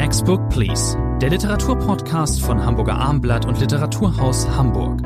Next 0.00 0.24
Book 0.24 0.48
Please, 0.48 0.96
der 1.20 1.28
Literaturpodcast 1.28 2.40
von 2.40 2.64
Hamburger 2.64 2.94
Armblatt 2.94 3.44
und 3.44 3.60
Literaturhaus 3.60 4.48
Hamburg. 4.48 5.02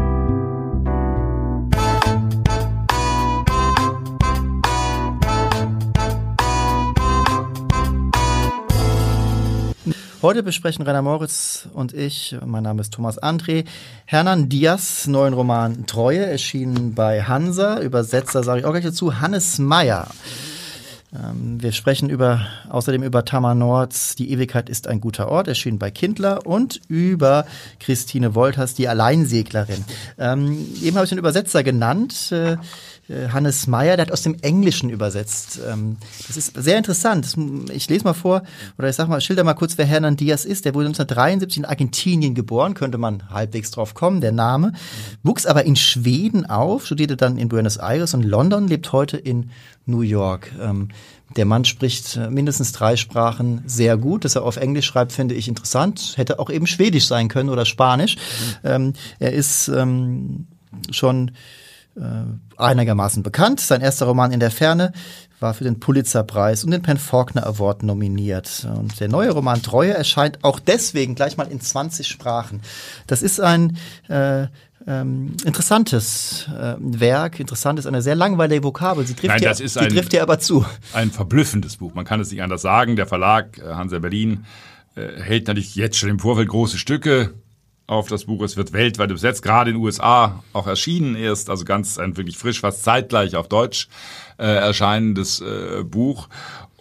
Heute 10.22 10.44
besprechen 10.44 10.84
Rainer 10.86 11.02
Moritz 11.02 11.68
und 11.72 11.92
ich, 11.92 12.36
mein 12.46 12.62
Name 12.62 12.80
ist 12.80 12.94
Thomas 12.94 13.20
André, 13.20 13.64
Hernan 14.04 14.48
Diaz 14.48 15.08
neuen 15.08 15.34
Roman 15.34 15.86
Treue, 15.86 16.24
erschienen 16.24 16.94
bei 16.94 17.24
Hansa, 17.24 17.80
Übersetzer 17.80 18.44
sage 18.44 18.60
ich 18.60 18.64
auch 18.64 18.70
gleich 18.70 18.84
dazu, 18.84 19.20
Hannes 19.20 19.58
Meyer. 19.58 20.06
Ähm, 21.14 21.62
wir 21.62 21.72
sprechen 21.72 22.10
über, 22.10 22.46
außerdem 22.68 23.02
über 23.02 23.24
Tamar 23.24 23.54
Nords 23.54 24.16
Die 24.16 24.32
Ewigkeit 24.32 24.68
ist 24.68 24.88
ein 24.88 25.00
guter 25.00 25.28
Ort, 25.28 25.48
erschienen 25.48 25.78
bei 25.78 25.90
Kindler 25.90 26.46
und 26.46 26.80
über 26.88 27.46
Christine 27.78 28.34
Wolters, 28.34 28.74
die 28.74 28.88
Alleinseglerin. 28.88 29.84
Ähm, 30.18 30.66
eben 30.82 30.96
habe 30.96 31.04
ich 31.04 31.10
den 31.10 31.18
Übersetzer 31.18 31.62
genannt. 31.62 32.32
Äh, 32.32 32.56
Hannes 33.08 33.66
Meyer, 33.66 33.96
der 33.96 34.06
hat 34.06 34.12
aus 34.12 34.22
dem 34.22 34.36
Englischen 34.40 34.88
übersetzt. 34.88 35.60
Ähm, 35.68 35.98
das 36.26 36.38
ist 36.38 36.52
sehr 36.56 36.78
interessant. 36.78 37.34
Ich 37.70 37.88
lese 37.90 38.04
mal 38.04 38.14
vor, 38.14 38.42
oder 38.78 38.88
ich 38.88 38.96
sag 38.96 39.08
mal, 39.08 39.20
schilder 39.20 39.44
mal 39.44 39.54
kurz, 39.54 39.76
wer 39.76 39.84
Hernan 39.84 40.16
Diaz 40.16 40.46
ist. 40.46 40.64
Der 40.64 40.74
wurde 40.74 40.86
1973 40.86 41.58
in 41.58 41.64
Argentinien 41.66 42.34
geboren, 42.34 42.72
könnte 42.72 42.96
man 42.96 43.28
halbwegs 43.28 43.70
drauf 43.70 43.92
kommen, 43.92 44.22
der 44.22 44.32
Name. 44.32 44.72
Wuchs 45.22 45.44
aber 45.44 45.64
in 45.64 45.76
Schweden 45.76 46.46
auf, 46.46 46.86
studierte 46.86 47.16
dann 47.16 47.36
in 47.36 47.48
Buenos 47.48 47.76
Aires 47.76 48.14
und 48.14 48.22
London, 48.22 48.68
lebt 48.68 48.90
heute 48.92 49.18
in 49.18 49.50
New 49.84 50.00
York. 50.00 50.50
Ähm, 50.58 50.88
der 51.36 51.44
Mann 51.44 51.66
spricht 51.66 52.16
äh, 52.16 52.30
mindestens 52.30 52.72
drei 52.72 52.96
Sprachen 52.96 53.62
sehr 53.66 53.98
gut. 53.98 54.24
Dass 54.24 54.36
er 54.36 54.44
auf 54.44 54.56
Englisch 54.56 54.86
schreibt, 54.86 55.12
finde 55.12 55.34
ich 55.34 55.48
interessant. 55.48 56.14
Hätte 56.16 56.38
auch 56.38 56.48
eben 56.48 56.66
Schwedisch 56.66 57.06
sein 57.06 57.28
können 57.28 57.50
oder 57.50 57.66
Spanisch. 57.66 58.16
Mhm. 58.62 58.94
er 59.18 59.32
ist 59.32 59.70
schon 60.90 61.28
äh, 61.28 61.32
einigermaßen 62.56 63.22
bekannt. 63.22 63.60
Sein 63.60 63.80
erster 63.80 64.06
Roman 64.06 64.32
In 64.32 64.40
der 64.40 64.50
Ferne 64.50 64.92
war 65.40 65.54
für 65.54 65.64
den 65.64 65.78
Pulitzerpreis 65.78 66.64
und 66.64 66.70
den 66.70 66.82
Penn 66.82 66.98
Faulkner 66.98 67.46
Award 67.46 67.82
nominiert. 67.82 68.66
Und 68.76 68.98
der 68.98 69.08
neue 69.08 69.30
Roman 69.30 69.62
Treue 69.62 69.92
erscheint 69.92 70.42
auch 70.42 70.58
deswegen 70.58 71.14
gleich 71.14 71.36
mal 71.36 71.50
in 71.50 71.60
20 71.60 72.08
Sprachen. 72.08 72.62
Das 73.06 73.22
ist 73.22 73.40
ein 73.40 73.76
äh, 74.08 74.46
ähm, 74.86 75.36
interessantes 75.44 76.48
äh, 76.48 76.74
Werk, 76.78 77.40
interessant 77.40 77.78
ist 77.78 77.86
eine 77.86 78.02
sehr 78.02 78.14
langweilige 78.14 78.64
Vokabel. 78.64 79.06
Sie 79.06 79.14
trifft, 79.14 79.28
Nein, 79.28 79.42
ja, 79.42 79.48
das 79.48 79.60
ist 79.60 79.74
sie 79.74 79.80
ein, 79.80 79.88
trifft 79.88 80.12
ja 80.12 80.22
aber 80.22 80.38
zu. 80.38 80.64
Ein 80.92 81.10
verblüffendes 81.10 81.76
Buch. 81.76 81.94
Man 81.94 82.04
kann 82.04 82.20
es 82.20 82.30
nicht 82.30 82.42
anders 82.42 82.62
sagen. 82.62 82.96
Der 82.96 83.06
Verlag 83.06 83.58
äh, 83.58 83.74
Hansa 83.74 83.98
Berlin 83.98 84.44
äh, 84.94 85.20
hält 85.20 85.48
natürlich 85.48 85.74
jetzt 85.74 85.96
schon 85.96 86.10
im 86.10 86.18
Vorfeld 86.18 86.48
große 86.48 86.78
Stücke 86.78 87.34
auf 87.86 88.08
das 88.08 88.24
Buch. 88.24 88.42
Es 88.42 88.56
wird 88.56 88.72
weltweit 88.72 89.10
übersetzt, 89.10 89.42
gerade 89.42 89.70
in 89.70 89.76
den 89.76 89.84
USA 89.84 90.42
auch 90.52 90.66
erschienen 90.66 91.16
erst, 91.16 91.50
also 91.50 91.64
ganz 91.64 91.98
ein 91.98 92.16
wirklich 92.16 92.38
frisch, 92.38 92.60
fast 92.60 92.82
zeitgleich 92.82 93.36
auf 93.36 93.48
Deutsch 93.48 93.88
äh, 94.38 94.44
erscheinendes 94.44 95.40
äh, 95.40 95.82
Buch. 95.84 96.28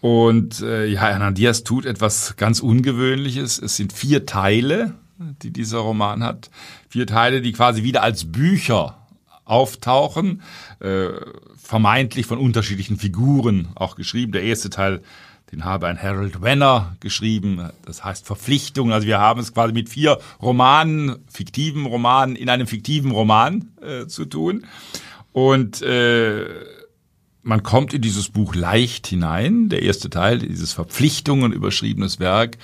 Und 0.01 0.61
äh, 0.61 0.85
ja, 0.85 1.01
Hernan 1.01 1.35
Diaz 1.35 1.63
tut 1.63 1.85
etwas 1.85 2.35
ganz 2.35 2.59
Ungewöhnliches. 2.59 3.61
Es 3.61 3.77
sind 3.77 3.93
vier 3.93 4.25
Teile, 4.25 4.95
die 5.41 5.51
dieser 5.51 5.79
Roman 5.79 6.23
hat. 6.23 6.49
Vier 6.89 7.07
Teile, 7.07 7.41
die 7.41 7.53
quasi 7.53 7.83
wieder 7.83 8.03
als 8.03 8.31
Bücher 8.31 8.97
auftauchen, 9.45 10.41
äh, 10.79 11.07
vermeintlich 11.57 12.25
von 12.25 12.37
unterschiedlichen 12.37 12.97
Figuren 12.97 13.69
auch 13.75 13.95
geschrieben. 13.95 14.31
Der 14.31 14.43
erste 14.43 14.69
Teil 14.69 15.01
den 15.53 15.65
habe 15.65 15.87
ein 15.87 16.01
Harold 16.01 16.41
Wenner 16.41 16.95
geschrieben, 16.99 17.69
das 17.85 18.03
heißt 18.03 18.25
Verpflichtung. 18.25 18.91
Also 18.91 19.05
wir 19.05 19.19
haben 19.19 19.39
es 19.39 19.53
quasi 19.53 19.71
mit 19.71 19.87
vier 19.87 20.17
Romanen, 20.41 21.17
fiktiven 21.31 21.85
Romanen 21.85 22.35
in 22.35 22.49
einem 22.49 22.65
fiktiven 22.65 23.11
Roman 23.11 23.69
äh, 23.81 24.07
zu 24.07 24.25
tun. 24.25 24.65
Und 25.31 25.83
äh, 25.83 26.45
man 27.43 27.61
kommt 27.61 27.93
in 27.93 28.01
dieses 28.01 28.29
Buch 28.29 28.55
leicht 28.55 29.05
hinein. 29.05 29.69
Der 29.69 29.83
erste 29.83 30.09
Teil, 30.09 30.39
dieses 30.39 30.73
Verpflichtungen 30.73 31.53
überschriebenes 31.53 32.19
Werk, 32.19 32.57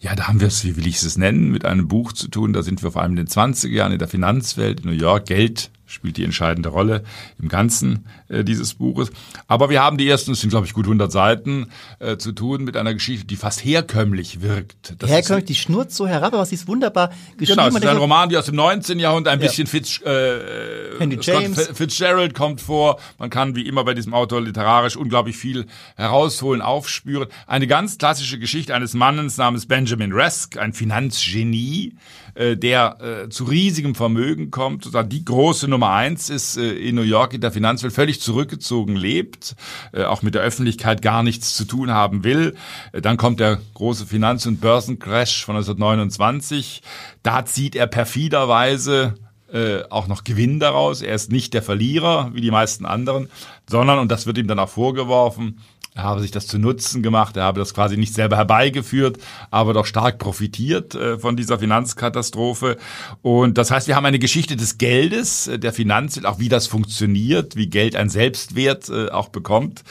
ja, 0.00 0.14
da 0.14 0.28
haben 0.28 0.40
wir 0.40 0.46
es, 0.46 0.64
wie 0.64 0.76
will 0.76 0.86
ich 0.86 1.02
es 1.02 1.18
nennen, 1.18 1.50
mit 1.50 1.64
einem 1.64 1.88
Buch 1.88 2.12
zu 2.12 2.28
tun. 2.28 2.52
Da 2.52 2.62
sind 2.62 2.84
wir 2.84 2.92
vor 2.92 3.02
allem 3.02 3.12
in 3.12 3.26
den 3.26 3.26
20er 3.26 3.68
Jahren 3.68 3.90
in 3.90 3.98
der 3.98 4.06
Finanzwelt 4.06 4.80
in 4.80 4.90
New 4.90 4.96
York. 4.96 5.26
Geld 5.26 5.72
spielt 5.86 6.18
die 6.18 6.24
entscheidende 6.24 6.68
Rolle 6.68 7.02
im 7.40 7.48
Ganzen 7.48 8.06
äh, 8.28 8.44
dieses 8.44 8.74
Buches. 8.74 9.10
Aber 9.46 9.70
wir 9.70 9.82
haben 9.82 9.98
die 9.98 10.08
ersten, 10.08 10.32
es 10.32 10.40
sind 10.40 10.50
glaube 10.50 10.66
ich 10.66 10.74
gut 10.74 10.84
100 10.84 11.10
Seiten, 11.10 11.70
äh, 11.98 12.16
zu 12.16 12.32
tun 12.32 12.64
mit 12.64 12.76
einer 12.76 12.94
Geschichte, 12.94 13.26
die 13.26 13.36
fast 13.36 13.64
herkömmlich 13.64 14.42
wirkt. 14.42 14.94
Das 14.98 15.10
herkömmlich, 15.10 15.46
die 15.46 15.54
schnurrt 15.54 15.92
so 15.92 16.06
herab, 16.06 16.34
aber 16.34 16.44
sie 16.46 16.54
ist 16.54 16.68
wunderbar 16.68 17.10
geschrieben. 17.36 17.58
Genau, 17.58 17.68
es 17.68 17.74
ist 17.74 17.86
ein 17.86 17.96
Roman, 17.96 18.28
die 18.28 18.36
aus 18.36 18.46
dem 18.46 18.56
19. 18.56 18.98
Jahrhundert 18.98 19.32
ein 19.32 19.40
ja. 19.40 19.46
bisschen 19.46 19.66
Fitz, 19.66 20.00
äh, 20.02 20.98
Henry 20.98 21.18
James. 21.20 21.68
Fitzgerald 21.74 22.34
kommt 22.34 22.60
vor. 22.60 22.98
Man 23.18 23.30
kann 23.30 23.54
wie 23.54 23.62
immer 23.62 23.84
bei 23.84 23.94
diesem 23.94 24.14
Autor 24.14 24.40
literarisch 24.40 24.96
unglaublich 24.96 25.36
viel 25.36 25.66
herausholen, 25.96 26.62
aufspüren. 26.62 27.28
Eine 27.46 27.66
ganz 27.66 27.98
klassische 27.98 28.38
Geschichte 28.38 28.74
eines 28.74 28.94
Mannes 28.94 29.36
namens 29.36 29.66
Benjamin 29.66 30.12
Resk, 30.12 30.56
ein 30.56 30.72
Finanzgenie, 30.72 31.94
äh, 32.34 32.56
der 32.56 33.24
äh, 33.24 33.28
zu 33.28 33.44
riesigem 33.44 33.94
Vermögen 33.94 34.50
kommt. 34.50 34.84
Sozusagen 34.84 35.08
die 35.08 35.24
große 35.24 35.68
Nummer 35.68 35.90
eins 35.90 36.30
ist 36.30 36.56
äh, 36.56 36.70
in 36.70 36.94
New 36.94 37.02
York 37.02 37.34
in 37.34 37.40
der 37.40 37.52
Finanzwelt 37.52 37.92
völlig 37.92 38.17
zurückgezogen 38.20 38.96
lebt, 38.96 39.54
äh, 39.92 40.04
auch 40.04 40.22
mit 40.22 40.34
der 40.34 40.42
Öffentlichkeit 40.42 41.02
gar 41.02 41.22
nichts 41.22 41.54
zu 41.54 41.64
tun 41.64 41.90
haben 41.90 42.24
will. 42.24 42.56
Äh, 42.92 43.00
dann 43.00 43.16
kommt 43.16 43.40
der 43.40 43.58
große 43.74 44.06
Finanz- 44.06 44.46
und 44.46 44.60
Börsencrash 44.60 45.44
von 45.44 45.56
1929. 45.56 46.82
Da 47.22 47.44
zieht 47.44 47.76
er 47.76 47.86
perfiderweise 47.86 49.14
äh, 49.52 49.82
auch 49.88 50.08
noch 50.08 50.24
Gewinn 50.24 50.60
daraus. 50.60 51.00
Er 51.00 51.14
ist 51.14 51.32
nicht 51.32 51.54
der 51.54 51.62
Verlierer 51.62 52.30
wie 52.34 52.40
die 52.40 52.50
meisten 52.50 52.84
anderen, 52.84 53.30
sondern, 53.68 53.98
und 53.98 54.10
das 54.12 54.26
wird 54.26 54.38
ihm 54.38 54.48
dann 54.48 54.58
auch 54.58 54.68
vorgeworfen, 54.68 55.60
er 55.98 56.04
habe 56.04 56.20
sich 56.20 56.30
das 56.30 56.46
zu 56.46 56.60
Nutzen 56.60 57.02
gemacht, 57.02 57.36
er 57.36 57.42
habe 57.42 57.58
das 57.58 57.74
quasi 57.74 57.96
nicht 57.96 58.14
selber 58.14 58.36
herbeigeführt, 58.36 59.18
aber 59.50 59.72
doch 59.72 59.84
stark 59.84 60.20
profitiert 60.20 60.94
äh, 60.94 61.18
von 61.18 61.36
dieser 61.36 61.58
Finanzkatastrophe. 61.58 62.76
Und 63.20 63.58
das 63.58 63.72
heißt, 63.72 63.88
wir 63.88 63.96
haben 63.96 64.06
eine 64.06 64.20
Geschichte 64.20 64.54
des 64.54 64.78
Geldes, 64.78 65.48
äh, 65.48 65.58
der 65.58 65.72
Finanzwelt, 65.72 66.24
auch 66.24 66.38
wie 66.38 66.48
das 66.48 66.68
funktioniert, 66.68 67.56
wie 67.56 67.66
Geld 67.66 67.96
einen 67.96 68.10
Selbstwert 68.10 68.88
äh, 68.88 69.08
auch 69.08 69.30
bekommt. 69.30 69.82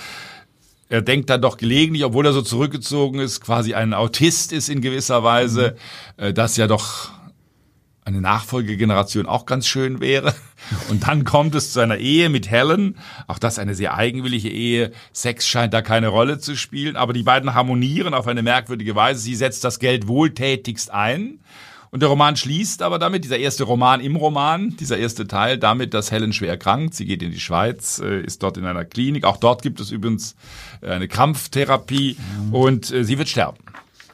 Er 0.87 1.01
denkt 1.01 1.29
dann 1.29 1.41
doch 1.41 1.57
gelegentlich, 1.57 2.05
obwohl 2.05 2.25
er 2.25 2.31
so 2.31 2.41
zurückgezogen 2.41 3.19
ist, 3.19 3.41
quasi 3.41 3.73
ein 3.73 3.93
Autist 3.93 4.53
ist 4.53 4.69
in 4.69 4.79
gewisser 4.79 5.25
Weise, 5.25 5.75
mhm. 6.17 6.33
dass 6.33 6.55
ja 6.55 6.67
doch 6.67 7.11
eine 8.05 8.21
Nachfolgegeneration 8.21 9.25
auch 9.25 9.45
ganz 9.45 9.67
schön 9.67 9.99
wäre. 9.99 10.33
Und 10.89 11.07
dann 11.07 11.23
kommt 11.23 11.55
es 11.55 11.73
zu 11.73 11.79
einer 11.79 11.97
Ehe 11.97 12.29
mit 12.29 12.49
Helen. 12.49 12.97
Auch 13.27 13.39
das 13.39 13.59
eine 13.59 13.75
sehr 13.75 13.95
eigenwillige 13.95 14.49
Ehe. 14.49 14.91
Sex 15.11 15.47
scheint 15.47 15.73
da 15.73 15.81
keine 15.81 16.07
Rolle 16.07 16.39
zu 16.39 16.55
spielen, 16.55 16.95
aber 16.95 17.13
die 17.13 17.23
beiden 17.23 17.53
harmonieren 17.53 18.13
auf 18.13 18.27
eine 18.27 18.43
merkwürdige 18.43 18.95
Weise. 18.95 19.21
Sie 19.21 19.35
setzt 19.35 19.63
das 19.63 19.79
Geld 19.79 20.07
wohltätigst 20.07 20.91
ein. 20.91 21.39
Und 21.89 22.01
der 22.01 22.09
Roman 22.09 22.35
schließt 22.35 22.81
aber 22.81 22.99
damit, 22.99 23.23
dieser 23.23 23.37
erste 23.37 23.63
Roman 23.63 24.01
im 24.01 24.17
Roman, 24.17 24.75
dieser 24.77 24.97
erste 24.97 25.25
Teil, 25.25 25.57
damit, 25.57 25.93
dass 25.93 26.11
Helen 26.11 26.33
schwer 26.33 26.49
erkrankt. 26.49 26.93
Sie 26.93 27.05
geht 27.05 27.23
in 27.23 27.31
die 27.31 27.39
Schweiz, 27.39 27.99
äh, 27.99 28.21
ist 28.21 28.43
dort 28.43 28.57
in 28.57 28.65
einer 28.65 28.83
Klinik. 28.83 29.23
Auch 29.23 29.37
dort 29.37 29.61
gibt 29.61 29.79
es 29.79 29.91
übrigens 29.91 30.35
äh, 30.81 30.89
eine 30.89 31.07
Krampftherapie 31.07 32.17
mhm. 32.17 32.53
und 32.53 32.91
äh, 32.91 33.03
sie 33.03 33.17
wird 33.17 33.29
sterben. 33.29 33.57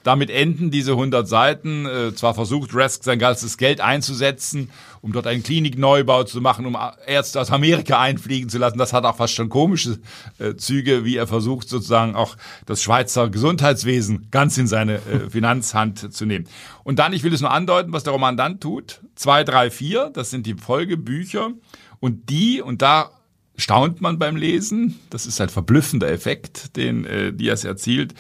Damit 0.04 0.30
enden 0.30 0.70
diese 0.70 0.92
100 0.92 1.28
Seiten. 1.28 1.86
Äh, 1.86 2.14
zwar 2.14 2.34
versucht 2.34 2.76
Resk 2.76 3.04
sein 3.04 3.20
ganzes 3.20 3.58
Geld 3.58 3.82
einzusetzen, 3.82 4.70
um 5.02 5.14
dort 5.14 5.28
einen 5.28 5.44
Klinikneubau 5.44 6.24
zu 6.24 6.42
machen, 6.42 6.66
um 6.66 6.78
Ärzte 7.08 7.40
aus 7.40 7.52
Amerika 7.52 8.00
einfliegen 8.00 8.50
zu 8.50 8.58
lassen. 8.58 8.78
Das 8.78 8.94
hat 8.94 9.06
auch 9.06 9.16
fast 9.16 9.34
schon 9.34 9.50
komische 9.50 10.00
äh, 10.40 10.56
Züge, 10.56 11.06
wie 11.06 11.18
er 11.18 11.28
versucht 11.28 11.70
sozusagen 11.70 12.16
auch 12.16 12.36
das 12.66 12.84
Schweizer 12.84 13.30
Gesundheitswesen 13.30 14.28
ganz 14.30 14.58
in 14.58 14.68
seine 14.68 14.96
äh, 14.96 15.30
Finanzhand 15.30 16.14
zu 16.14 16.26
nehmen. 16.26 16.48
Und 16.84 17.00
dann, 17.00 17.14
ich 17.14 17.24
will 17.24 17.34
es 17.34 17.42
nur 17.42 17.52
andeuten, 17.52 17.94
was 17.94 18.04
der 18.04 18.14
Roman 18.14 18.38
dann 18.38 18.60
tut. 18.60 19.02
Zwei, 19.16 19.44
drei, 19.44 19.72
vier, 19.72 20.12
das 20.14 20.30
sind 20.30 20.46
die 20.46 20.56
Folgebücher. 20.56 21.52
Und 22.00 22.30
die, 22.30 22.62
und 22.62 22.82
da 22.82 23.12
staunt 23.56 24.02
man 24.02 24.20
beim 24.20 24.36
Lesen, 24.36 25.00
das 25.10 25.26
ist 25.26 25.40
ein 25.40 25.50
verblüffender 25.50 26.12
Effekt, 26.12 26.76
den 26.76 27.06
äh, 27.06 27.32
Diaz 27.32 27.64
erzielt, 27.64 28.14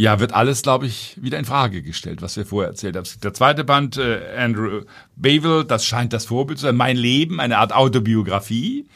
ja, 0.00 0.18
wird 0.18 0.32
alles, 0.32 0.62
glaube 0.62 0.86
ich, 0.86 1.18
wieder 1.20 1.38
in 1.38 1.44
Frage 1.44 1.82
gestellt, 1.82 2.22
was 2.22 2.34
wir 2.38 2.46
vorher 2.46 2.70
erzählt 2.70 2.96
haben. 2.96 3.06
Der 3.22 3.34
zweite 3.34 3.64
Band, 3.64 3.98
äh, 3.98 4.34
Andrew 4.34 4.80
Bavel, 5.14 5.62
das 5.64 5.84
scheint 5.84 6.14
das 6.14 6.24
Vorbild 6.24 6.58
zu 6.58 6.64
sein. 6.64 6.76
Mein 6.76 6.96
Leben, 6.96 7.38
eine 7.38 7.58
Art 7.58 7.74
Autobiografie. 7.74 8.86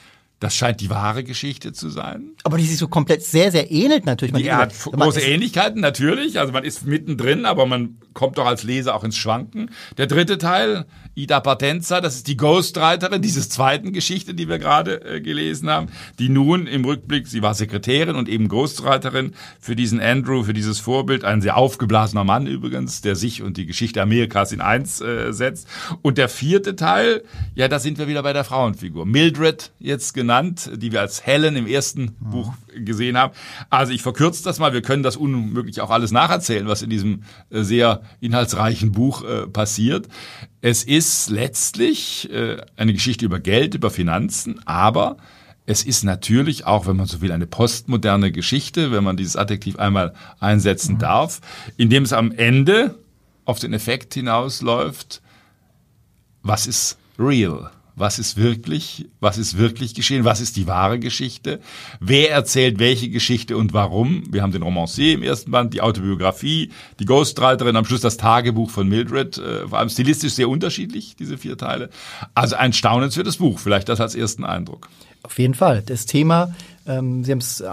Das 0.45 0.55
scheint 0.55 0.83
die 0.83 0.91
wahre 0.91 1.25
Geschichte 1.25 1.73
zu 1.73 1.89
sein. 1.89 2.33
Aber 2.43 2.59
die 2.59 2.67
sich 2.67 2.77
so 2.77 2.87
komplett 2.87 3.23
sehr, 3.23 3.51
sehr 3.51 3.71
ähnelt 3.71 4.05
natürlich. 4.05 4.35
Man 4.35 4.43
Die 4.43 4.53
hat 4.53 4.75
große 4.79 5.23
Ähnlichkeiten 5.23 5.81
natürlich. 5.81 6.39
Also 6.39 6.53
man 6.53 6.65
ist 6.65 6.85
mittendrin, 6.85 7.47
aber 7.47 7.65
man 7.65 7.97
kommt 8.13 8.37
doch 8.37 8.45
als 8.45 8.63
Leser 8.63 8.95
auch 8.95 9.05
ins 9.05 9.17
Schwanken. 9.17 9.71
Der 9.97 10.07
dritte 10.07 10.37
Teil, 10.37 10.85
Ida 11.15 11.41
Partenza, 11.41 12.03
das 12.03 12.17
ist 12.17 12.29
die 12.29 12.37
Ghostwriterin 12.37 13.23
dieses 13.23 13.49
zweiten 13.49 13.95
Geschichte, 13.95 14.35
die 14.35 14.47
wir 14.47 14.59
gerade 14.59 15.03
äh, 15.03 15.21
gelesen 15.23 15.71
haben, 15.71 15.87
die 16.19 16.29
nun 16.29 16.67
im 16.67 16.85
Rückblick, 16.85 17.27
sie 17.27 17.41
war 17.41 17.55
Sekretärin 17.55 18.15
und 18.15 18.29
eben 18.29 18.49
Ghostwriterin 18.49 19.33
für 19.59 19.75
diesen 19.75 19.99
Andrew, 19.99 20.43
für 20.43 20.53
dieses 20.53 20.79
Vorbild, 20.79 21.25
ein 21.25 21.41
sehr 21.41 21.57
aufgeblasener 21.57 22.25
Mann 22.25 22.47
übrigens, 22.47 23.01
der 23.01 23.17
sich 23.17 23.43
und 23.43 23.57
die 23.57 23.65
Geschichte 23.65 24.03
Amerikas 24.03 24.53
in 24.53 24.61
eins 24.61 25.01
äh, 25.01 25.33
setzt. 25.33 25.69
Und 26.03 26.19
der 26.19 26.29
vierte 26.29 26.77
Teil, 26.77 27.23
ja, 27.55 27.69
da 27.69 27.79
sind 27.79 27.97
wir 27.97 28.09
wieder 28.09 28.23
bei 28.23 28.35
der 28.35 28.45
Frauenfigur. 28.45 29.07
Mildred 29.07 29.73
jetzt 29.79 30.13
genannt, 30.13 30.34
die 30.43 30.93
wir 30.93 31.01
als 31.01 31.25
Helen 31.25 31.57
im 31.57 31.67
ersten 31.67 32.03
mhm. 32.03 32.31
Buch 32.31 32.55
gesehen 32.75 33.17
haben. 33.17 33.33
Also 33.71 33.93
ich 33.93 34.03
verkürze 34.03 34.43
das 34.45 34.59
mal, 34.59 34.73
wir 34.73 34.83
können 34.83 35.03
das 35.03 35.17
unmöglich 35.17 35.81
auch 35.81 35.91
alles 35.91 36.11
nacherzählen, 36.11 36.67
was 36.67 36.83
in 36.83 36.91
diesem 36.91 37.23
äh, 37.51 37.63
sehr 37.63 38.03
inhaltsreichen 38.21 38.93
Buch 38.93 39.25
äh, 39.25 39.47
passiert. 39.47 40.09
Es 40.61 40.83
ist 40.85 41.31
letztlich 41.31 42.31
äh, 42.33 42.57
eine 42.77 42.93
Geschichte 42.93 43.25
über 43.25 43.41
Geld, 43.41 43.75
über 43.75 43.91
Finanzen, 43.91 44.61
aber 44.67 45.17
es 45.67 45.83
ist 45.83 46.05
natürlich 46.05 46.67
auch, 46.67 46.87
wenn 46.87 46.97
man 46.97 47.07
so 47.07 47.21
will, 47.21 47.33
eine 47.33 47.47
postmoderne 47.47 48.33
Geschichte, 48.33 48.93
wenn 48.93 49.05
man 49.05 49.17
dieses 49.17 49.37
Adjektiv 49.37 49.79
einmal 49.79 50.13
einsetzen 50.41 50.97
mhm. 50.97 50.99
darf, 50.99 51.41
indem 51.77 52.03
es 52.03 52.13
am 52.13 52.33
Ende 52.33 52.99
auf 53.45 53.59
den 53.59 53.73
Effekt 53.73 54.15
hinausläuft, 54.15 55.23
was 56.43 56.67
ist 56.67 56.99
real? 57.19 57.71
Was 57.97 58.19
ist 58.19 58.37
wirklich, 58.37 59.07
was 59.21 59.39
ist 59.39 59.57
wirklich 59.57 59.95
geschehen, 59.95 60.25
was 60.25 60.41
ist 60.41 60.57
die 60.57 60.67
wahre 60.67 60.99
Geschichte, 60.99 61.61
wer 62.01 62.31
erzählt 62.31 62.79
welche 62.79 63.09
Geschichte 63.09 63.57
und 63.57 63.73
warum. 63.73 64.25
Wir 64.33 64.43
haben 64.43 64.53
den 64.53 64.63
Romancier 64.63 65.15
im 65.15 65.23
ersten 65.23 65.51
Band, 65.51 65.75
die 65.75 65.81
Autobiografie, 65.81 66.71
die 66.99 67.05
Ghostwriterin, 67.05 67.77
am 67.77 67.85
Schluss 67.85 68.01
das 68.01 68.17
Tagebuch 68.17 68.71
von 68.71 68.89
Mildred, 68.89 69.39
äh, 69.39 69.69
vor 69.69 69.79
allem 69.79 69.89
stilistisch 69.89 70.35
sehr 70.35 70.49
unterschiedlich, 70.49 71.17
diese 71.17 71.39
vier 71.39 71.57
Teile. 71.57 71.91
Also 72.35 72.57
ein 72.57 72.73
staunenswertes 72.73 73.37
Buch, 73.37 73.59
vielleicht 73.59 73.89
das 73.89 74.01
als 74.01 74.15
ersten 74.15 74.45
Eindruck. 74.45 74.89
Auf 75.23 75.39
jeden 75.39 75.55
Fall. 75.55 75.83
Das 75.83 76.07
Thema, 76.07 76.55
ähm, 76.87 77.25
Sie 77.25 77.31
haben 77.31 77.39
es 77.39 77.61
äh, 77.61 77.67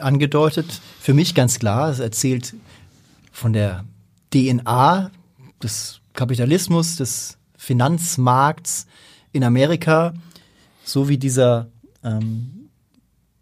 angedeutet, 0.00 0.80
für 1.00 1.14
mich 1.14 1.34
ganz 1.34 1.58
klar, 1.58 1.90
es 1.90 1.98
erzählt 1.98 2.54
von 3.32 3.52
der 3.52 3.84
DNA 4.34 5.10
des 5.62 6.00
Kapitalismus, 6.12 6.96
des 6.96 7.38
Finanzmarkts, 7.56 8.86
in 9.32 9.44
Amerika, 9.44 10.14
so 10.84 11.08
wie 11.08 11.18
dieser 11.18 11.68
ähm, 12.04 12.70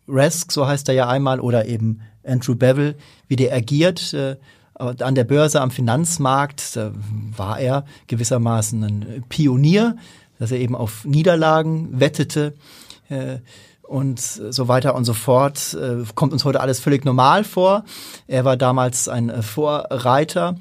Resk, 0.09 0.53
so 0.53 0.67
heißt 0.67 0.89
er 0.89 0.95
ja 0.95 1.09
einmal, 1.09 1.41
oder 1.41 1.67
eben 1.67 2.01
Andrew 2.25 2.55
Bevel, 2.55 2.97
wie 3.29 3.37
der 3.37 3.55
agiert 3.55 4.13
äh, 4.15 4.37
an 4.75 5.15
der 5.15 5.25
Börse, 5.25 5.61
am 5.61 5.71
Finanzmarkt, 5.71 6.77
da 6.77 6.93
war 7.37 7.59
er 7.59 7.87
gewissermaßen 8.09 8.85
ein 8.85 9.25
Pionier, 9.29 9.97
dass 10.39 10.51
er 10.51 10.59
eben 10.59 10.75
auf 10.75 11.05
Niederlagen 11.05 11.99
wettete. 11.99 12.55
Äh, 13.09 13.39
und 13.87 14.19
so 14.19 14.69
weiter 14.69 14.95
und 14.95 15.05
so 15.05 15.15
fort. 15.15 15.75
Äh, 15.75 16.05
kommt 16.15 16.33
uns 16.33 16.45
heute 16.45 16.61
alles 16.61 16.81
völlig 16.81 17.05
normal 17.05 17.45
vor. 17.45 17.85
Er 18.27 18.45
war 18.45 18.57
damals 18.57 19.09
ein 19.09 19.31
äh, 19.31 19.43
Vorreiter 19.43 20.57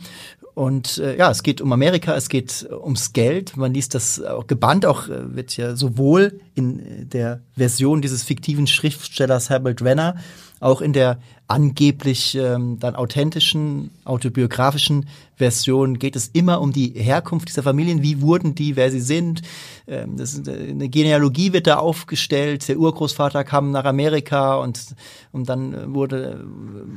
und 0.55 0.99
äh, 0.99 1.17
ja, 1.17 1.29
es 1.29 1.43
geht 1.43 1.59
um 1.59 1.73
Amerika, 1.73 2.15
es 2.15 2.29
geht 2.29 2.65
ums 2.71 3.11
Geld. 3.11 3.57
Man 3.57 3.73
liest 3.73 3.93
das 3.93 4.23
auch 4.23 4.47
gebannt, 4.47 4.85
auch 4.85 5.09
äh, 5.09 5.35
wird 5.35 5.57
ja 5.57 5.75
sowohl 5.75 6.39
in 6.55 6.79
äh, 6.79 7.05
der 7.05 7.41
Version 7.55 8.01
dieses 8.01 8.23
fiktiven 8.23 8.65
Schriftstellers 8.65 9.49
Herbert 9.49 9.81
Renner 9.81 10.15
auch 10.61 10.79
in 10.79 10.93
der 10.93 11.19
angeblich 11.47 12.35
ähm, 12.35 12.79
dann 12.79 12.95
authentischen, 12.95 13.91
autobiografischen 14.03 15.07
Version 15.35 15.99
geht 15.99 16.15
es 16.15 16.29
immer 16.29 16.59
um 16.59 16.71
die 16.71 16.93
Herkunft 16.95 17.49
dieser 17.49 17.61
Familien. 17.61 18.01
Wie 18.01 18.21
wurden 18.21 18.55
die, 18.55 18.75
wer 18.75 18.89
sie 18.89 18.99
sind? 18.99 19.43
Ähm, 19.87 20.17
das 20.17 20.33
ist 20.33 20.49
eine 20.49 20.89
Genealogie 20.89 21.53
wird 21.53 21.67
da 21.67 21.77
aufgestellt. 21.77 22.67
Der 22.67 22.77
Urgroßvater 22.77 23.43
kam 23.43 23.71
nach 23.71 23.85
Amerika 23.85 24.55
und, 24.55 24.95
und 25.31 25.47
dann 25.47 25.93
wurde 25.93 26.45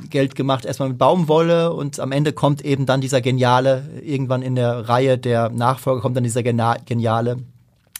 Geld 0.08 0.34
gemacht 0.34 0.64
erstmal 0.64 0.88
mit 0.90 0.98
Baumwolle 0.98 1.72
und 1.72 2.00
am 2.00 2.12
Ende 2.12 2.32
kommt 2.32 2.64
eben 2.64 2.86
dann 2.86 3.02
dieser 3.02 3.20
geniale, 3.20 3.90
irgendwann 4.02 4.40
in 4.40 4.54
der 4.54 4.88
Reihe 4.88 5.18
der 5.18 5.50
Nachfolger 5.50 6.00
kommt 6.00 6.16
dann 6.16 6.24
dieser 6.24 6.42
geniale 6.42 7.36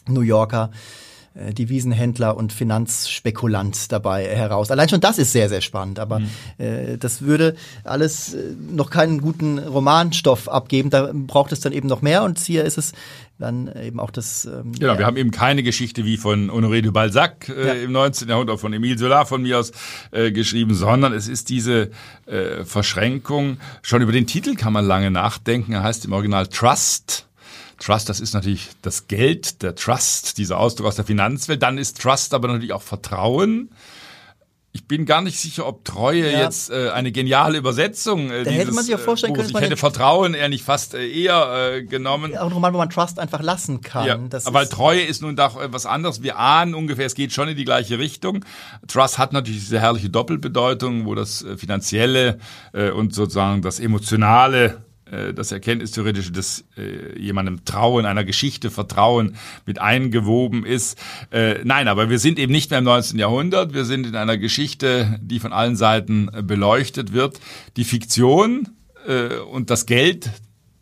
New 0.07 0.21
Yorker 0.21 0.71
äh, 1.35 1.53
Devisenhändler 1.53 2.35
und 2.35 2.53
Finanzspekulant 2.53 3.91
dabei 3.91 4.25
heraus. 4.25 4.71
Allein 4.71 4.89
schon 4.89 5.01
das 5.01 5.17
ist 5.17 5.31
sehr, 5.31 5.49
sehr 5.49 5.61
spannend, 5.61 5.99
aber 5.99 6.19
mhm. 6.19 6.29
äh, 6.57 6.97
das 6.97 7.21
würde 7.21 7.55
alles 7.83 8.33
äh, 8.33 8.55
noch 8.71 8.89
keinen 8.89 9.21
guten 9.21 9.59
Romanstoff 9.59 10.47
abgeben. 10.49 10.89
Da 10.89 11.11
braucht 11.13 11.51
es 11.51 11.59
dann 11.59 11.73
eben 11.73 11.87
noch 11.87 12.01
mehr 12.01 12.23
und 12.23 12.39
hier 12.39 12.65
ist 12.65 12.77
es 12.77 12.93
dann 13.39 13.71
eben 13.81 13.99
auch 13.99 14.11
das. 14.11 14.45
Ähm, 14.45 14.73
genau, 14.73 14.93
ja. 14.93 14.99
wir 14.99 15.05
haben 15.05 15.17
eben 15.17 15.31
keine 15.31 15.63
Geschichte 15.63 16.03
wie 16.05 16.17
von 16.17 16.51
Honoré 16.51 16.81
de 16.81 16.91
Balzac 16.91 17.49
äh, 17.49 17.67
ja. 17.67 17.73
im 17.73 17.91
19. 17.91 18.27
Jahrhundert, 18.27 18.59
von 18.59 18.73
Emile 18.73 18.97
Zola 18.97 19.25
von 19.25 19.41
mir 19.41 19.59
aus 19.59 19.71
äh, 20.11 20.31
geschrieben, 20.31 20.73
sondern 20.75 21.13
es 21.13 21.27
ist 21.27 21.49
diese 21.49 21.91
äh, 22.25 22.65
Verschränkung. 22.65 23.57
Schon 23.81 24.01
über 24.01 24.11
den 24.11 24.27
Titel 24.27 24.55
kann 24.55 24.73
man 24.73 24.85
lange 24.85 25.09
nachdenken. 25.09 25.71
Er 25.71 25.83
heißt 25.83 26.05
im 26.05 26.11
Original 26.11 26.47
Trust 26.47 27.28
Trust, 27.79 28.09
das 28.09 28.19
ist 28.19 28.33
natürlich 28.33 28.69
das 28.81 29.07
Geld, 29.07 29.61
der 29.63 29.75
Trust, 29.75 30.37
dieser 30.37 30.57
Ausdruck 30.57 30.87
aus 30.87 30.95
der 30.95 31.05
Finanzwelt. 31.05 31.63
Dann 31.63 31.77
ist 31.77 32.01
Trust 32.01 32.33
aber 32.33 32.49
natürlich 32.49 32.73
auch 32.73 32.81
Vertrauen. 32.81 33.69
Ich 34.71 34.87
bin 34.87 35.07
gar 35.07 35.23
nicht 35.23 35.39
sicher, 35.39 35.65
ob 35.65 35.83
Treue 35.83 36.31
ja. 36.31 36.41
jetzt 36.41 36.69
äh, 36.69 36.91
eine 36.91 37.11
geniale 37.11 37.57
Übersetzung 37.57 38.29
äh, 38.29 38.43
da 38.43 38.51
hätte 38.51 38.71
man 38.71 38.83
sich 38.83 38.91
ja 38.91 38.99
vorstellen 38.99 39.33
können. 39.33 39.49
Ich 39.49 39.55
hätte 39.59 39.77
Vertrauen 39.77 40.35
eher 40.35 40.47
nicht 40.47 40.63
fast 40.63 40.93
äh, 40.93 41.09
eher 41.09 41.73
äh, 41.73 41.83
genommen. 41.83 42.37
Auch 42.37 42.53
Roman, 42.53 42.71
wo 42.73 42.77
man 42.77 42.89
Trust 42.91 43.17
einfach 43.17 43.41
lassen 43.41 43.81
kann. 43.81 44.05
Ja, 44.05 44.17
das 44.17 44.45
aber 44.45 44.61
ist 44.61 44.71
Treue 44.71 45.01
ist 45.01 45.23
nun 45.23 45.35
doch 45.35 45.59
etwas 45.59 45.87
anderes. 45.87 46.21
Wir 46.21 46.37
ahnen 46.37 46.75
ungefähr, 46.75 47.07
es 47.07 47.15
geht 47.15 47.33
schon 47.33 47.49
in 47.49 47.57
die 47.57 47.65
gleiche 47.65 47.97
Richtung. 47.97 48.45
Trust 48.87 49.17
hat 49.17 49.33
natürlich 49.33 49.61
diese 49.61 49.79
herrliche 49.79 50.11
Doppelbedeutung, 50.11 51.07
wo 51.07 51.15
das 51.15 51.41
äh, 51.41 51.57
finanzielle 51.57 52.37
äh, 52.71 52.91
und 52.91 53.15
sozusagen 53.15 53.63
das 53.63 53.79
emotionale 53.79 54.65
äh, 54.65 54.88
das 55.33 55.51
Erkenntnistheoretische 55.51 56.31
des 56.31 56.65
äh, 56.77 57.19
jemandem 57.19 57.65
Trauen, 57.65 58.05
einer 58.05 58.23
Geschichte 58.23 58.69
Vertrauen 58.69 59.35
mit 59.65 59.79
eingewoben 59.79 60.65
ist. 60.65 60.97
Äh, 61.31 61.63
nein, 61.63 61.87
aber 61.87 62.09
wir 62.09 62.19
sind 62.19 62.39
eben 62.39 62.51
nicht 62.51 62.69
mehr 62.69 62.79
im 62.79 62.85
19. 62.85 63.19
Jahrhundert. 63.19 63.73
Wir 63.73 63.85
sind 63.85 64.05
in 64.05 64.15
einer 64.15 64.37
Geschichte, 64.37 65.19
die 65.21 65.39
von 65.39 65.53
allen 65.53 65.75
Seiten 65.75 66.29
äh, 66.33 66.41
beleuchtet 66.41 67.13
wird. 67.13 67.39
Die 67.77 67.83
Fiktion 67.83 68.69
äh, 69.07 69.35
und 69.37 69.69
das 69.69 69.85
Geld 69.85 70.29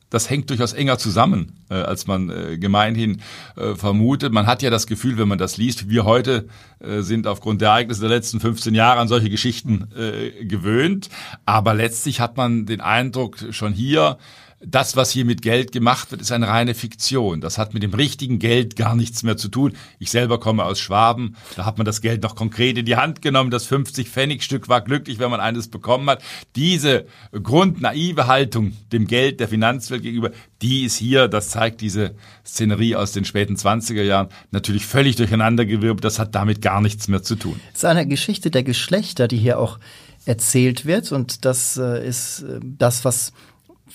das 0.10 0.30
hängt 0.30 0.50
durchaus 0.50 0.74
enger 0.74 0.98
zusammen, 0.98 1.54
äh, 1.70 1.76
als 1.76 2.08
man 2.08 2.30
äh, 2.30 2.58
gemeinhin 2.58 3.22
äh, 3.56 3.76
vermutet. 3.76 4.32
Man 4.32 4.48
hat 4.48 4.62
ja 4.62 4.70
das 4.70 4.88
Gefühl, 4.88 5.18
wenn 5.18 5.28
man 5.28 5.38
das 5.38 5.58
liest, 5.58 5.90
wir 5.90 6.06
heute 6.06 6.48
äh, 6.80 7.02
sind 7.02 7.28
aufgrund 7.28 7.62
der 7.62 7.70
Ereignisse 7.70 8.02
der 8.02 8.10
letzten 8.10 8.40
15 8.40 8.74
Jahre 8.74 9.00
an 9.00 9.08
solche 9.08 9.30
Geschichten 9.30 9.90
äh, 9.98 10.46
gewöhnt. 10.46 11.10
Aber 11.46 11.74
letztlich 11.74 12.20
hat 12.22 12.38
man 12.38 12.66
den 12.66 12.82
Eindruck, 12.82 13.38
schon 13.52 13.74
hier 13.74 14.18
das, 14.60 14.96
was 14.96 15.12
hier 15.12 15.24
mit 15.24 15.44
Geld 15.44 15.72
gemacht 15.72 16.10
wird, 16.10 16.22
ist 16.22 16.32
eine 16.32 16.48
reine 16.48 16.74
Fiktion. 16.74 17.42
Das 17.42 17.60
hat 17.60 17.76
mit 17.76 17.84
dem 17.84 17.94
richtigen 17.94 18.40
Geld 18.40 18.76
gar 18.76 18.96
nichts 18.96 19.22
mehr 19.22 19.38
zu 19.38 19.50
tun. 19.50 19.74
Ich 20.00 20.10
selber 20.10 20.40
komme 20.40 20.66
aus 20.66 20.80
Schwaben. 20.80 21.36
Da 21.56 21.66
hat 21.66 21.78
man 21.78 21.86
das 21.86 22.02
Geld 22.02 22.24
noch 22.24 22.36
konkret 22.36 22.78
in 22.78 22.86
die 22.86 22.96
Hand 22.96 23.22
genommen. 23.22 23.52
Das 23.52 23.70
50-Pfennig-Stück 23.70 24.68
war 24.68 24.82
glücklich, 24.82 25.20
wenn 25.20 25.30
man 25.30 25.40
eines 25.42 25.68
bekommen 25.68 26.10
hat. 26.10 26.24
Diese 26.56 27.06
grundnaive 27.32 28.26
Haltung 28.26 28.74
dem 28.92 29.06
Geld 29.06 29.40
der 29.40 29.48
Finanzwelt 29.48 30.02
gegenüber, 30.02 30.32
die 30.64 30.86
ist 30.86 30.96
hier, 30.96 31.28
das 31.28 31.50
zeigt 31.50 31.82
diese 31.82 32.16
Szenerie 32.44 32.96
aus 32.96 33.12
den 33.12 33.26
späten 33.26 33.56
20er 33.58 34.02
Jahren, 34.02 34.30
natürlich 34.50 34.88
völlig 34.88 35.18
durcheinandergewirbelt. 35.18 36.04
Das 36.04 36.18
hat 36.18 36.34
damit 36.34 36.64
gar 36.64 36.82
nichts 36.82 37.08
mehr 37.08 37.22
zu 37.22 37.36
tun. 37.36 37.60
Es 37.74 37.80
ist 37.80 37.86
eine 37.86 38.08
Geschichte 38.08 38.50
der 38.50 38.64
Geschlechter, 38.64 39.28
die 39.28 39.38
hier 39.38 39.60
auch 39.60 39.78
erzählt 40.26 40.86
wird. 40.86 41.12
Und 41.12 41.46
das 41.46 41.78
äh, 41.78 42.06
ist 42.06 42.42
äh, 42.42 42.60
das, 42.62 43.06
was 43.06 43.34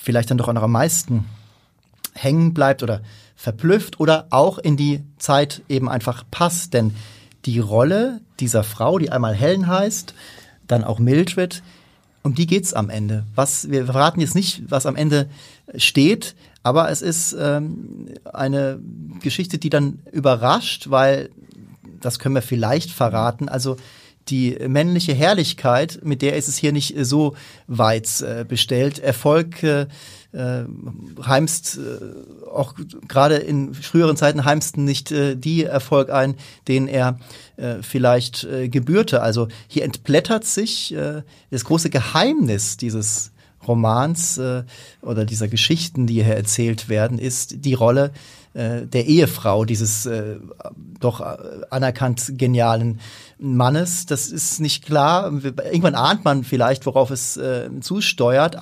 vielleicht 0.03 0.29
dann 0.29 0.37
doch 0.37 0.49
am 0.49 0.71
meisten 0.71 1.25
hängen 2.13 2.53
bleibt 2.53 2.83
oder 2.83 3.01
verblüfft 3.35 3.99
oder 3.99 4.27
auch 4.29 4.59
in 4.59 4.77
die 4.77 5.01
Zeit 5.17 5.63
eben 5.69 5.89
einfach 5.89 6.23
passt. 6.29 6.73
Denn 6.73 6.93
die 7.45 7.59
Rolle 7.59 8.21
dieser 8.39 8.63
Frau, 8.63 8.99
die 8.99 9.11
einmal 9.11 9.33
Helen 9.33 9.67
heißt, 9.67 10.13
dann 10.67 10.83
auch 10.83 10.99
Mildred, 10.99 11.63
um 12.21 12.35
die 12.35 12.47
geht's 12.47 12.73
am 12.73 12.89
Ende. 12.89 13.25
Was, 13.33 13.69
wir 13.69 13.85
verraten 13.85 14.21
jetzt 14.21 14.35
nicht, 14.35 14.63
was 14.69 14.85
am 14.85 14.95
Ende 14.95 15.29
steht, 15.75 16.35
aber 16.63 16.89
es 16.89 17.01
ist 17.01 17.33
ähm, 17.33 18.09
eine 18.31 18.79
Geschichte, 19.21 19.57
die 19.57 19.69
dann 19.69 19.99
überrascht, 20.11 20.89
weil, 20.89 21.29
das 21.99 22.19
können 22.19 22.35
wir 22.35 22.41
vielleicht 22.41 22.91
verraten, 22.91 23.49
also 23.49 23.77
die 24.29 24.57
männliche 24.67 25.13
Herrlichkeit, 25.13 25.99
mit 26.03 26.21
der 26.21 26.35
ist 26.35 26.47
es 26.47 26.57
hier 26.57 26.71
nicht 26.71 26.95
so 27.01 27.35
weit 27.67 28.21
äh, 28.21 28.45
bestellt. 28.47 28.99
Erfolg 28.99 29.63
äh, 29.63 29.87
äh, 30.33 30.63
heimst 31.25 31.77
äh, 31.77 32.49
auch 32.49 32.75
gerade 33.07 33.35
in 33.35 33.73
früheren 33.73 34.17
Zeiten 34.17 34.45
heimsten 34.45 34.83
nicht 34.83 35.11
äh, 35.11 35.35
die 35.35 35.63
Erfolg 35.63 36.09
ein, 36.09 36.35
den 36.67 36.87
er 36.87 37.19
äh, 37.57 37.75
vielleicht 37.81 38.43
äh, 38.45 38.69
gebührte. 38.69 39.21
Also 39.21 39.47
hier 39.67 39.83
entblättert 39.83 40.45
sich 40.45 40.93
äh, 40.93 41.21
das 41.51 41.65
große 41.65 41.89
Geheimnis 41.89 42.77
dieses 42.77 43.31
Romans 43.67 44.37
äh, 44.37 44.63
oder 45.01 45.25
dieser 45.25 45.47
Geschichten, 45.47 46.07
die 46.07 46.23
hier 46.23 46.35
erzählt 46.35 46.89
werden, 46.89 47.19
ist 47.19 47.65
die 47.65 47.73
Rolle 47.73 48.11
äh, 48.53 48.85
der 48.85 49.05
Ehefrau 49.05 49.65
dieses 49.65 50.05
äh, 50.05 50.37
doch 50.99 51.21
anerkannt 51.69 52.33
genialen 52.37 52.99
Mannes. 53.37 54.05
Das 54.05 54.27
ist 54.27 54.59
nicht 54.59 54.85
klar. 54.85 55.31
Irgendwann 55.31 55.95
ahnt 55.95 56.23
man 56.23 56.43
vielleicht, 56.43 56.85
worauf 56.85 57.11
es 57.11 57.35
äh, 57.35 57.69
zusteuert. 57.81 58.57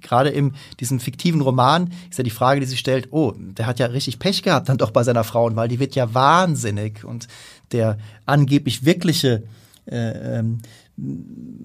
Gerade 0.00 0.30
in 0.30 0.54
diesem 0.80 0.98
fiktiven 1.00 1.40
Roman 1.40 1.92
ist 2.10 2.18
ja 2.18 2.24
die 2.24 2.30
Frage, 2.30 2.60
die 2.60 2.66
sich 2.66 2.80
stellt, 2.80 3.08
oh, 3.12 3.34
der 3.36 3.66
hat 3.66 3.78
ja 3.78 3.86
richtig 3.86 4.18
Pech 4.18 4.42
gehabt 4.42 4.68
dann 4.68 4.78
doch 4.78 4.90
bei 4.90 5.04
seiner 5.04 5.24
Frau, 5.24 5.54
weil 5.54 5.68
die 5.68 5.78
wird 5.78 5.94
ja 5.94 6.12
wahnsinnig 6.12 7.04
und 7.04 7.28
der 7.72 7.98
angeblich 8.24 8.84
wirkliche 8.84 9.44
äh, 9.86 10.38
ähm, 10.38 10.58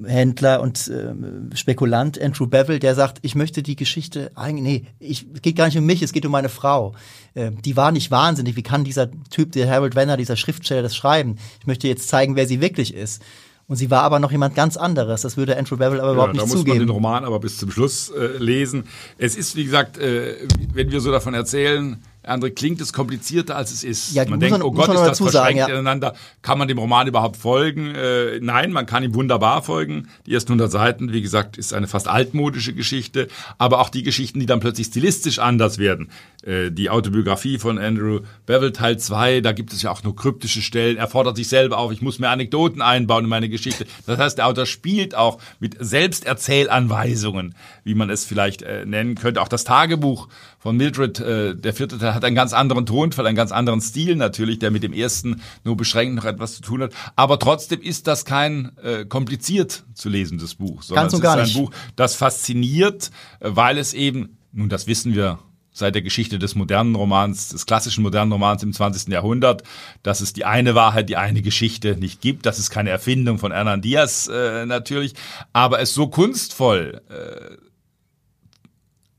Händler 0.06 0.62
und 0.62 0.88
äh, 0.90 1.56
Spekulant 1.56 2.22
Andrew 2.22 2.48
Bevel, 2.48 2.80
der 2.80 2.96
sagt, 2.96 3.20
ich 3.22 3.34
möchte 3.34 3.64
die 3.64 3.78
Geschichte 3.78 4.32
eigentlich, 4.36 4.64
nee, 4.64 4.86
ich, 5.00 5.26
es 5.34 5.42
geht 5.42 5.56
gar 5.56 5.68
nicht 5.68 5.78
um 5.78 5.86
mich, 5.86 6.02
es 6.02 6.12
geht 6.12 6.26
um 6.26 6.34
meine 6.34 6.50
Frau. 6.50 6.94
Äh, 7.34 7.52
die 7.52 7.78
war 7.78 7.92
nicht 7.94 8.12
wahnsinnig. 8.12 8.58
Wie 8.58 8.64
kann 8.64 8.84
dieser 8.84 9.10
Typ, 9.30 9.54
der 9.54 9.70
Harold 9.70 9.96
Wenner, 9.96 10.18
dieser 10.18 10.36
Schriftsteller, 10.36 10.82
das 10.82 10.96
schreiben? 10.96 11.38
Ich 11.62 11.68
möchte 11.68 11.88
jetzt 11.88 12.10
zeigen, 12.10 12.36
wer 12.36 12.46
sie 12.46 12.60
wirklich 12.60 12.94
ist. 12.94 13.22
Und 13.68 13.78
sie 13.78 13.90
war 13.90 14.04
aber 14.04 14.20
noch 14.20 14.34
jemand 14.34 14.54
ganz 14.54 14.76
anderes. 14.76 15.22
Das 15.22 15.38
würde 15.38 15.58
Andrew 15.58 15.78
Bevel 15.78 16.02
aber 16.02 16.10
ja, 16.10 16.14
überhaupt 16.14 16.34
nicht 16.34 16.42
zugeben. 16.42 16.66
Da 16.66 16.72
muss 16.72 16.78
man 16.78 16.88
den 16.88 16.90
Roman 16.90 17.24
aber 17.24 17.40
bis 17.40 17.56
zum 17.56 17.72
Schluss 17.72 18.10
äh, 18.10 18.38
lesen. 18.38 18.84
Es 19.18 19.38
ist, 19.38 19.56
wie 19.56 19.64
gesagt, 19.64 19.98
äh, 19.98 20.46
wenn 20.74 20.92
wir 20.92 21.00
so 21.00 21.10
davon 21.10 21.34
erzählen, 21.34 22.04
André, 22.24 22.52
klingt 22.52 22.80
es 22.82 22.94
komplizierter, 22.94 23.56
als 23.56 23.72
es 23.72 23.84
ist. 23.84 24.14
Ja, 24.14 24.26
man 24.30 24.40
denkt, 24.40 24.52
man, 24.52 24.62
oh 24.62 24.72
Gott, 24.72 24.90
ist 24.90 25.02
das 25.02 25.18
verschränkt 25.18 25.60
sagen, 25.60 25.72
ineinander. 25.72 26.14
Kann 26.44 26.60
man 26.60 26.68
dem 26.68 26.78
Roman 26.78 27.08
überhaupt 27.08 27.36
folgen? 27.36 27.96
Äh, 27.96 28.40
nein, 28.42 28.72
man 28.72 28.86
kann 28.86 29.04
ihm 29.04 29.16
wunderbar 29.16 29.64
folgen. 29.64 30.08
Die 30.28 30.34
ersten 30.34 30.52
100 30.52 30.72
Seiten, 30.72 31.14
wie 31.14 31.22
gesagt, 31.24 31.58
ist 31.58 31.74
eine 31.74 31.88
fast 31.88 32.08
altmodische 32.08 32.74
Geschichte. 32.74 33.28
Aber 33.58 33.80
auch 33.80 33.90
die 33.90 34.04
Geschichten, 34.04 34.40
die 34.40 34.46
dann 34.46 34.60
plötzlich 34.60 34.88
stilistisch 34.88 35.40
anders 35.40 35.80
werden. 35.80 36.10
Äh, 36.44 36.72
die 36.72 36.92
Autobiografie 36.92 37.58
von 37.58 37.80
Andrew 37.80 38.20
Bevel 38.46 38.72
Teil 38.72 39.00
2, 39.00 39.42
da 39.42 39.52
gibt 39.52 39.74
es 39.74 39.82
ja 39.82 39.92
auch 39.92 40.04
nur 40.04 40.16
kryptische 40.16 40.62
Stellen. 40.62 40.98
Er 40.98 41.08
fordert 41.08 41.38
sich 41.38 41.48
selber 41.48 41.80
auf, 41.80 41.92
ich 41.92 42.04
muss 42.04 42.20
mehr 42.20 42.30
Anekdoten 42.30 42.84
einbauen 42.84 43.24
in 43.24 43.30
meine 43.30 43.50
Geschichte. 43.50 43.86
Das 44.06 44.20
heißt, 44.20 44.38
der 44.38 44.48
Autor 44.48 44.68
spielt 44.68 45.16
auch 45.16 45.40
mit 45.60 45.76
Selbsterzählanweisungen, 45.80 47.56
wie 47.84 47.96
man 47.96 48.12
es 48.12 48.26
vielleicht 48.26 48.62
äh, 48.62 48.86
nennen 48.86 49.16
könnte. 49.16 49.42
Auch 49.42 49.48
das 49.48 49.64
Tagebuch 49.64 50.28
von 50.62 50.78
Mildred, 50.78 51.20
äh, 51.20 51.56
der 51.56 51.74
vierte 51.74 51.98
Teil, 51.98 52.14
hat 52.14 52.24
einen 52.24 52.36
ganz 52.36 52.54
anderen 52.54 52.86
Tonfall, 52.86 53.26
einen 53.26 53.36
ganz 53.36 53.52
anderen 53.52 53.82
Stil 53.82 54.16
natürlich, 54.16 54.60
der 54.60 54.70
mit 54.70 54.84
dem 54.84 54.94
ersten 54.94 55.42
nur 55.64 55.76
beschränkt 55.76 56.16
noch 56.16 56.26
etwas 56.26 56.56
zu 56.56 56.62
tun 56.62 56.84
hat. 56.84 56.94
Aber 57.16 57.40
trotzdem 57.40 57.82
ist 57.82 58.06
das 58.06 58.26
kein 58.26 58.78
äh, 58.84 59.06
kompliziert 59.06 59.84
zu 59.96 60.08
lesendes 60.08 60.56
Buch, 60.56 60.84
sondern 60.84 61.06
Ganz 61.06 61.14
es 61.14 61.20
ist 61.20 61.26
ein 61.26 61.44
nicht. 61.44 61.58
Buch, 61.58 61.72
das 61.96 62.16
fasziniert, 62.16 63.10
äh, 63.40 63.50
weil 63.50 63.80
es 63.80 63.96
eben, 63.96 64.38
nun 64.52 64.70
das 64.70 64.86
wissen 64.86 65.16
wir 65.16 65.40
seit 65.74 65.96
der 65.96 66.04
Geschichte 66.04 66.38
des 66.38 66.54
modernen 66.54 66.94
Romans, 66.94 67.50
des 67.50 67.66
klassischen 67.66 68.04
modernen 68.04 68.32
Romans 68.32 68.62
im 68.62 68.72
20. 68.72 69.12
Jahrhundert, 69.12 69.64
dass 70.04 70.22
es 70.22 70.34
die 70.34 70.46
eine 70.46 70.76
Wahrheit, 70.76 71.10
die 71.10 71.18
eine 71.18 71.42
Geschichte 71.42 71.96
nicht 71.98 72.22
gibt. 72.22 72.46
Das 72.46 72.60
ist 72.60 72.70
keine 72.70 72.92
Erfindung 72.92 73.40
von 73.40 73.52
Hernan 73.52 73.82
Diaz 73.82 74.28
äh, 74.32 74.66
natürlich, 74.68 75.14
aber 75.54 75.80
es 75.80 75.94
so 75.94 76.08
kunstvoll 76.08 77.02
äh, 77.10 77.56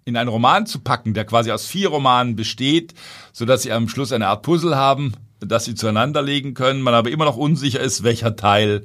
in 0.05 0.17
einen 0.17 0.29
Roman 0.29 0.67
zu 0.67 0.81
packen, 0.81 1.15
der 1.15 1.25
quasi 1.25 1.51
aus 1.53 1.67
vier 1.67 1.89
Romanen 1.89 2.37
besteht, 2.37 2.95
so 3.33 3.45
dass 3.45 3.63
sie 3.63 3.73
am 3.73 3.89
Schluss 3.89 4.13
eine 4.13 4.29
Art 4.29 4.43
Puzzle 4.43 4.77
haben, 4.77 5.15
das 5.41 5.65
sie 5.65 5.75
zueinander 5.75 6.23
legen 6.23 6.55
können, 6.55 6.83
man 6.83 6.95
aber 6.95 7.11
immer 7.11 7.25
noch 7.25 7.37
unsicher 7.37 7.81
ist, 7.81 8.03
welcher 8.03 8.37
Teil 8.37 8.85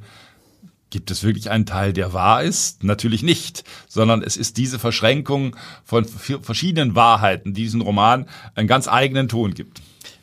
Gibt 0.89 1.11
es 1.11 1.23
wirklich 1.23 1.49
einen 1.49 1.65
Teil, 1.65 1.91
der 1.91 2.13
wahr 2.13 2.43
ist? 2.43 2.85
Natürlich 2.85 3.21
nicht, 3.21 3.65
sondern 3.89 4.23
es 4.23 4.37
ist 4.37 4.55
diese 4.55 4.79
Verschränkung 4.79 5.55
von 5.83 6.05
verschiedenen 6.05 6.95
Wahrheiten, 6.95 7.53
die 7.53 7.63
diesen 7.63 7.81
Roman 7.81 8.25
einen 8.55 8.69
ganz 8.69 8.87
eigenen 8.87 9.27
Ton 9.27 9.53
gibt. 9.53 9.81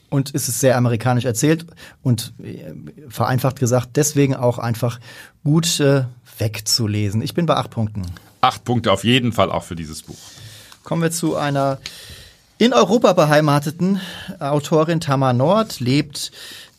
Und 0.08 0.34
es 0.34 0.48
ist 0.48 0.60
sehr 0.60 0.78
amerikanisch 0.78 1.26
erzählt 1.26 1.66
und 2.02 2.32
äh, 2.42 2.72
vereinfacht 3.08 3.58
gesagt, 3.58 3.90
deswegen 3.96 4.34
auch 4.34 4.58
einfach 4.58 5.00
gut 5.42 5.80
äh, 5.80 6.04
wegzulesen. 6.38 7.20
Ich 7.20 7.34
bin 7.34 7.44
bei 7.44 7.56
acht 7.56 7.70
Punkten. 7.70 8.02
Acht 8.40 8.64
Punkte 8.64 8.92
auf 8.92 9.04
jeden 9.04 9.32
Fall 9.32 9.50
auch 9.50 9.64
für 9.64 9.76
dieses 9.76 10.02
Buch. 10.02 10.18
Kommen 10.84 11.00
wir 11.00 11.10
zu 11.10 11.34
einer 11.34 11.78
in 12.58 12.74
Europa 12.74 13.14
beheimateten 13.14 14.02
Autorin 14.38 15.00
Tamar 15.00 15.32
Nord, 15.32 15.80
lebt 15.80 16.30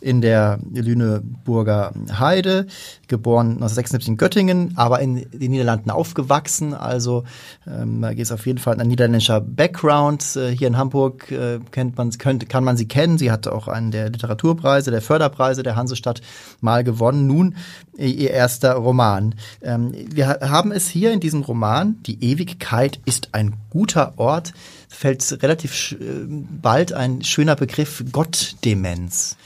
in 0.05 0.21
der 0.21 0.59
Lüneburger 0.71 1.91
Heide, 2.19 2.67
geboren 3.07 3.53
1976 3.53 4.09
in 4.09 4.17
Göttingen, 4.17 4.73
aber 4.75 4.99
in 4.99 5.25
den 5.31 5.51
Niederlanden 5.51 5.89
aufgewachsen. 5.89 6.75
Also 6.75 7.23
ähm, 7.65 8.01
da 8.01 8.09
ist 8.09 8.31
auf 8.31 8.45
jeden 8.45 8.59
Fall 8.59 8.79
ein 8.79 8.87
niederländischer 8.87 9.41
Background. 9.41 10.35
Äh, 10.35 10.51
hier 10.51 10.67
in 10.67 10.77
Hamburg 10.77 11.31
äh, 11.31 11.59
kennt 11.71 11.97
man, 11.97 12.11
könnte, 12.11 12.45
kann 12.45 12.63
man 12.63 12.77
sie 12.77 12.87
kennen. 12.87 13.17
Sie 13.17 13.31
hatte 13.31 13.51
auch 13.51 13.67
einen 13.67 13.89
der 13.89 14.11
Literaturpreise, 14.11 14.91
der 14.91 15.01
Förderpreise 15.01 15.63
der 15.63 15.75
Hansestadt 15.75 16.21
mal 16.61 16.83
gewonnen. 16.83 17.25
Nun 17.25 17.55
ihr 17.97 18.29
erster 18.29 18.73
Roman. 18.73 19.33
Ähm, 19.63 19.93
wir 20.11 20.27
haben 20.27 20.71
es 20.71 20.87
hier 20.87 21.13
in 21.13 21.19
diesem 21.19 21.41
Roman, 21.41 21.97
Die 22.05 22.23
Ewigkeit 22.23 22.99
ist 23.05 23.29
ein 23.31 23.53
guter 23.71 24.13
Ort, 24.17 24.53
fällt 24.87 25.41
relativ 25.41 25.93
äh, 25.93 25.95
bald 26.29 26.93
ein 26.93 27.23
schöner 27.23 27.55
Begriff 27.55 28.03
Gottdemenz. 28.11 29.37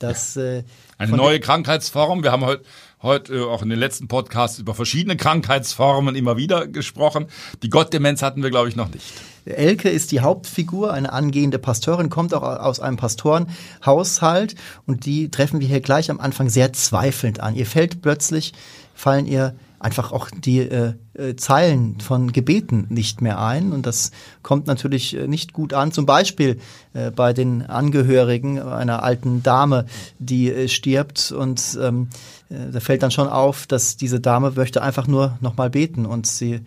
Das, 0.00 0.36
äh, 0.36 0.64
Eine 0.98 1.16
neue 1.16 1.40
Krankheitsform. 1.40 2.22
Wir 2.22 2.32
haben 2.32 2.44
heute 2.44 2.64
heute 3.02 3.34
äh, 3.34 3.42
auch 3.44 3.62
in 3.62 3.68
den 3.68 3.78
letzten 3.78 4.08
Podcasts 4.08 4.58
über 4.58 4.74
verschiedene 4.74 5.16
Krankheitsformen 5.16 6.14
immer 6.14 6.36
wieder 6.36 6.66
gesprochen. 6.66 7.26
Die 7.62 7.70
Gottdemenz 7.70 8.22
hatten 8.22 8.42
wir, 8.42 8.50
glaube 8.50 8.68
ich, 8.68 8.76
noch 8.76 8.88
nicht. 8.88 9.04
Elke 9.44 9.88
ist 9.88 10.12
die 10.12 10.20
Hauptfigur, 10.20 10.92
eine 10.92 11.12
angehende 11.12 11.58
Pasteurin, 11.58 12.10
kommt 12.10 12.34
auch 12.34 12.42
aus 12.42 12.80
einem 12.80 12.96
Pastorenhaushalt 12.96 14.54
und 14.86 15.06
die 15.06 15.30
treffen 15.30 15.60
wir 15.60 15.68
hier 15.68 15.80
gleich 15.80 16.10
am 16.10 16.20
Anfang 16.20 16.48
sehr 16.48 16.72
zweifelnd 16.72 17.40
an. 17.40 17.54
Ihr 17.54 17.66
fällt 17.66 18.02
plötzlich, 18.02 18.52
fallen 18.94 19.26
ihr 19.26 19.54
einfach 19.80 20.12
auch 20.12 20.28
die 20.30 20.60
äh, 20.60 20.92
äh, 21.14 21.36
Zeilen 21.36 21.98
von 22.00 22.32
Gebeten 22.32 22.86
nicht 22.90 23.22
mehr 23.22 23.40
ein. 23.40 23.72
Und 23.72 23.86
das 23.86 24.12
kommt 24.42 24.66
natürlich 24.66 25.16
äh, 25.16 25.26
nicht 25.26 25.54
gut 25.54 25.72
an. 25.72 25.90
Zum 25.90 26.04
Beispiel 26.06 26.60
äh, 26.92 27.10
bei 27.10 27.32
den 27.32 27.62
Angehörigen 27.62 28.60
einer 28.60 29.02
alten 29.02 29.42
Dame, 29.42 29.86
die 30.18 30.52
äh, 30.52 30.68
stirbt. 30.68 31.32
Und 31.32 31.78
ähm, 31.80 32.08
äh, 32.50 32.70
da 32.72 32.80
fällt 32.80 33.02
dann 33.02 33.10
schon 33.10 33.28
auf, 33.28 33.66
dass 33.66 33.96
diese 33.96 34.20
Dame 34.20 34.52
möchte 34.54 34.82
einfach 34.82 35.06
nur 35.06 35.38
nochmal 35.40 35.70
beten. 35.70 36.04
Und 36.04 36.26
sie 36.26 36.60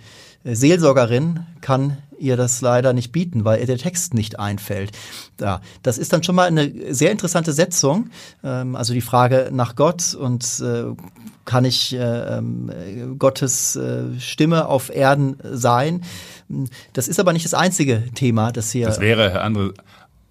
äh, 0.44 0.56
Seelsorgerin 0.56 1.42
kann 1.62 2.00
ihr 2.24 2.38
das 2.38 2.62
leider 2.62 2.94
nicht 2.94 3.12
bieten, 3.12 3.46
weil 3.46 3.60
ihr 3.60 3.68
der 3.68 3.78
Text 3.78 4.14
nicht 4.14 4.40
einfällt. 4.40 4.92
Ja, 5.40 5.62
das 5.84 5.98
ist 5.98 6.14
dann 6.14 6.24
schon 6.24 6.36
mal 6.36 6.48
eine 6.48 6.94
sehr 6.94 7.12
interessante 7.12 7.54
Setzung. 7.54 8.10
Ähm, 8.44 8.76
also 8.76 8.94
die 8.94 9.02
Frage 9.02 9.50
nach 9.52 9.76
Gott 9.76 10.16
und 10.16 10.62
äh, 10.62 10.86
kann 11.46 11.66
ich 11.66 11.94
äh, 11.94 12.38
äh, 12.38 12.42
Gottes 13.18 13.76
äh, 13.76 14.20
Stimme 14.20 14.68
auf 14.68 14.90
Erden 14.90 15.38
sein? 15.44 16.04
Das 16.94 17.08
ist 17.08 17.20
aber 17.20 17.34
nicht 17.34 17.46
das 17.46 17.54
einzige 17.54 18.04
Thema, 18.16 18.52
das 18.52 18.72
hier. 18.72 18.88
Das 18.88 19.00
wäre, 19.00 19.32
Herr 19.32 19.44
Andre, 19.44 19.74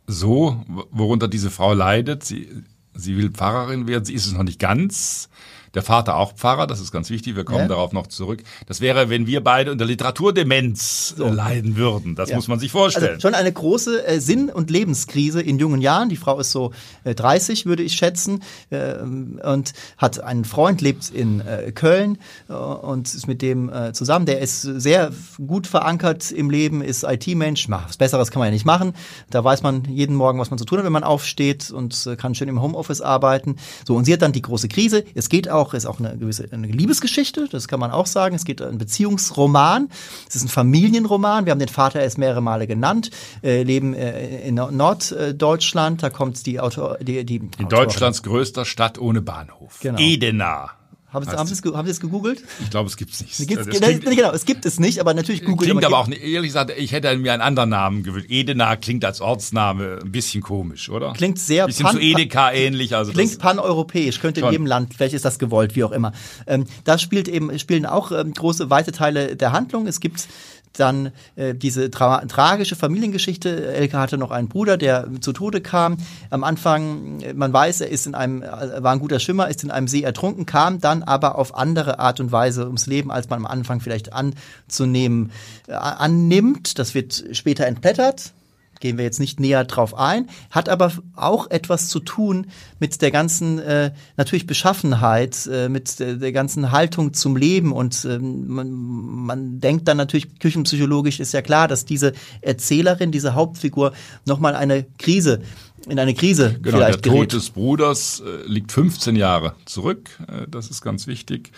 so, 0.06 0.62
worunter 0.90 1.28
diese 1.28 1.50
Frau 1.50 1.74
leidet. 1.74 2.24
Sie, 2.24 2.48
sie 2.94 3.16
will 3.16 3.30
Pfarrerin 3.30 3.86
werden, 3.86 4.04
sie 4.04 4.14
ist 4.14 4.26
es 4.26 4.32
noch 4.32 4.42
nicht 4.42 4.58
ganz 4.58 5.28
der 5.74 5.82
Vater 5.82 6.16
auch 6.16 6.34
Pfarrer, 6.34 6.66
das 6.66 6.80
ist 6.80 6.92
ganz 6.92 7.08
wichtig, 7.10 7.36
wir 7.36 7.44
kommen 7.44 7.60
ja. 7.60 7.68
darauf 7.68 7.92
noch 7.92 8.06
zurück. 8.06 8.42
Das 8.66 8.80
wäre, 8.80 9.08
wenn 9.08 9.26
wir 9.26 9.42
beide 9.42 9.72
unter 9.72 9.84
Literaturdemenz 9.84 11.14
so. 11.16 11.28
leiden 11.28 11.76
würden. 11.76 12.14
Das 12.14 12.30
ja. 12.30 12.36
muss 12.36 12.48
man 12.48 12.58
sich 12.58 12.70
vorstellen. 12.70 13.14
Also 13.14 13.20
schon 13.20 13.34
eine 13.34 13.52
große 13.52 14.06
äh, 14.06 14.20
Sinn- 14.20 14.50
und 14.50 14.70
Lebenskrise 14.70 15.40
in 15.40 15.58
jungen 15.58 15.80
Jahren. 15.80 16.08
Die 16.08 16.16
Frau 16.16 16.38
ist 16.38 16.52
so 16.52 16.72
äh, 17.04 17.14
30, 17.14 17.66
würde 17.66 17.82
ich 17.82 17.94
schätzen, 17.94 18.42
äh, 18.70 18.96
und 18.98 19.72
hat 19.96 20.20
einen 20.20 20.44
Freund, 20.44 20.80
lebt 20.80 21.10
in 21.10 21.40
äh, 21.40 21.72
Köln 21.72 22.18
äh, 22.48 22.52
und 22.52 23.12
ist 23.14 23.26
mit 23.26 23.40
dem 23.40 23.72
äh, 23.72 23.92
zusammen. 23.92 24.26
Der 24.26 24.40
ist 24.40 24.62
sehr 24.62 25.10
gut 25.46 25.66
verankert 25.66 26.30
im 26.30 26.50
Leben, 26.50 26.82
ist 26.82 27.04
IT-Mensch. 27.04 27.68
Was 27.68 27.96
Besseres 27.96 28.30
kann 28.30 28.40
man 28.40 28.48
ja 28.48 28.52
nicht 28.52 28.66
machen. 28.66 28.92
Da 29.30 29.42
weiß 29.42 29.62
man 29.62 29.84
jeden 29.86 30.16
Morgen, 30.16 30.38
was 30.38 30.50
man 30.50 30.58
zu 30.58 30.64
tun 30.64 30.78
hat, 30.78 30.84
wenn 30.84 30.92
man 30.92 31.04
aufsteht 31.04 31.70
und 31.70 32.10
kann 32.18 32.34
schön 32.34 32.48
im 32.48 32.60
Homeoffice 32.60 33.00
arbeiten. 33.00 33.56
So, 33.86 33.96
und 33.96 34.04
sie 34.04 34.12
hat 34.12 34.22
dann 34.22 34.32
die 34.32 34.42
große 34.42 34.68
Krise. 34.68 35.04
Es 35.14 35.28
geht 35.28 35.48
auch 35.48 35.61
auch, 35.62 35.74
ist 35.74 35.86
auch 35.86 35.98
eine 35.98 36.16
gewisse 36.16 36.48
eine 36.50 36.66
Liebesgeschichte, 36.66 37.48
das 37.50 37.68
kann 37.68 37.80
man 37.80 37.90
auch 37.90 38.06
sagen. 38.06 38.34
Es 38.34 38.44
geht 38.44 38.60
um 38.60 38.68
einen 38.68 38.78
Beziehungsroman. 38.78 39.88
Es 40.28 40.36
ist 40.36 40.44
ein 40.44 40.48
Familienroman. 40.48 41.46
Wir 41.46 41.52
haben 41.52 41.58
den 41.58 41.68
Vater 41.68 42.00
erst 42.00 42.18
mehrere 42.18 42.40
Male 42.40 42.66
genannt. 42.66 43.10
Äh, 43.42 43.62
leben 43.62 43.94
äh, 43.94 44.46
in 44.48 44.56
Norddeutschland. 44.56 46.02
Da 46.02 46.10
kommt 46.10 46.44
die 46.46 46.60
Autor, 46.60 46.98
die, 47.00 47.24
die 47.24 47.36
in 47.36 47.50
Autorin. 47.52 47.68
Deutschlands 47.68 48.22
größter 48.22 48.64
Stadt 48.64 48.98
ohne 48.98 49.22
Bahnhof. 49.22 49.78
Genau. 49.80 49.98
Edenar 49.98 50.81
Haben 51.12 51.24
Sie, 51.26 51.30
haben 51.32 51.46
Sie, 51.46 51.54
es, 51.54 51.74
haben 51.74 51.84
Sie 51.86 51.90
es 51.90 52.00
gegoogelt? 52.00 52.42
Ich 52.62 52.70
glaube, 52.70 52.88
es 52.88 52.96
gibt's 52.96 53.20
nicht. 53.20 53.36
Gibt's, 53.48 53.66
Das 53.66 53.80
klingt, 53.80 54.04
genau, 54.04 54.32
es 54.32 54.44
gibt 54.46 54.64
es 54.64 54.80
nicht, 54.80 54.98
aber 54.98 55.12
natürlich 55.14 55.44
googelt 55.44 55.70
klingt 55.70 55.84
aber 55.84 55.96
gibt- 55.96 56.02
auch 56.04 56.06
nicht, 56.08 56.22
ehrlich 56.22 56.48
gesagt, 56.48 56.72
ich 56.76 56.92
hätte 56.92 57.14
mir 57.18 57.32
einen 57.34 57.42
anderen 57.42 57.68
Namen 57.70 58.02
gewünscht. 58.02 58.30
Edena 58.30 58.76
klingt 58.76 59.04
als 59.04 59.20
Ortsname 59.20 59.98
ein 60.02 60.10
bisschen 60.10 60.42
komisch, 60.42 60.88
oder? 60.88 61.12
Klingt 61.12 61.38
sehr 61.38 61.66
bisschen 61.66 61.84
pan- 61.84 61.96
zu 61.96 62.00
Edeka 62.00 62.52
ähnlich. 62.52 62.96
Also 62.96 63.12
Klingt 63.12 63.38
paneuropäisch, 63.38 64.20
könnte 64.20 64.40
in 64.40 64.44
Schon. 64.46 64.52
jedem 64.52 64.66
Land, 64.66 64.94
vielleicht 64.94 65.14
ist 65.14 65.24
das 65.24 65.38
gewollt, 65.38 65.76
wie 65.76 65.84
auch 65.84 65.92
immer. 65.92 66.12
Ähm, 66.46 66.64
da 66.84 66.96
spielt 66.98 67.28
eben, 67.28 67.58
spielen 67.58 67.84
auch 67.84 68.10
ähm, 68.12 68.32
große, 68.32 68.70
weite 68.70 68.92
Teile 68.92 69.36
der 69.36 69.52
Handlung. 69.52 69.86
Es 69.86 70.00
gibt 70.00 70.26
dann 70.72 71.12
äh, 71.36 71.54
diese 71.54 71.90
tra 71.90 72.24
tragische 72.26 72.76
Familiengeschichte. 72.76 73.72
Elke 73.72 73.98
hatte 73.98 74.18
noch 74.18 74.30
einen 74.30 74.48
Bruder, 74.48 74.76
der 74.76 75.08
zu 75.20 75.32
Tode 75.32 75.60
kam. 75.60 75.96
Am 76.30 76.44
Anfang, 76.44 77.20
äh, 77.20 77.34
man 77.34 77.52
weiß, 77.52 77.82
er 77.82 77.88
ist 77.88 78.06
in 78.06 78.14
einem, 78.14 78.42
äh, 78.42 78.82
war 78.82 78.92
ein 78.92 78.98
guter 78.98 79.20
Schwimmer, 79.20 79.48
ist 79.48 79.64
in 79.64 79.70
einem 79.70 79.88
See 79.88 80.02
ertrunken, 80.02 80.46
kam 80.46 80.80
dann 80.80 81.02
aber 81.02 81.36
auf 81.36 81.54
andere 81.54 81.98
Art 81.98 82.20
und 82.20 82.32
Weise 82.32 82.66
ums 82.66 82.86
Leben, 82.86 83.10
als 83.10 83.28
man 83.28 83.40
am 83.40 83.46
Anfang 83.46 83.80
vielleicht 83.80 84.12
anzunehmen, 84.12 85.30
äh, 85.68 85.72
annimmt. 85.72 86.78
Das 86.78 86.94
wird 86.94 87.24
später 87.32 87.66
entblättert 87.66 88.32
gehen 88.82 88.98
wir 88.98 89.04
jetzt 89.04 89.20
nicht 89.20 89.40
näher 89.40 89.64
drauf 89.64 89.94
ein, 89.94 90.28
hat 90.50 90.68
aber 90.68 90.92
auch 91.14 91.50
etwas 91.50 91.88
zu 91.88 92.00
tun 92.00 92.48
mit 92.80 93.00
der 93.00 93.10
ganzen 93.10 93.58
äh, 93.60 93.92
natürlich 94.16 94.46
Beschaffenheit, 94.46 95.48
äh, 95.50 95.68
mit 95.70 96.00
der, 96.00 96.16
der 96.16 96.32
ganzen 96.32 96.72
Haltung 96.72 97.14
zum 97.14 97.36
Leben 97.36 97.72
und 97.72 98.04
ähm, 98.04 98.48
man, 98.48 98.70
man 98.70 99.60
denkt 99.60 99.88
dann 99.88 99.96
natürlich 99.96 100.38
küchenpsychologisch 100.40 101.20
ist 101.20 101.32
ja 101.32 101.42
klar, 101.42 101.68
dass 101.68 101.84
diese 101.84 102.12
Erzählerin, 102.40 103.12
diese 103.12 103.34
Hauptfigur 103.34 103.92
nochmal 104.26 104.54
eine 104.54 104.84
Krise 104.98 105.40
in 105.88 105.98
eine 105.98 106.14
Krise 106.14 106.58
Genau, 106.60 106.62
der 106.62 106.72
vielleicht 106.72 107.04
Tod 107.04 107.14
gerät. 107.14 107.32
des 107.32 107.50
Bruders 107.50 108.20
äh, 108.20 108.46
liegt 108.46 108.72
15 108.72 109.16
Jahre 109.16 109.54
zurück. 109.64 110.10
Äh, 110.28 110.46
das 110.48 110.70
ist 110.70 110.82
ganz 110.82 111.06
wichtig. 111.06 111.50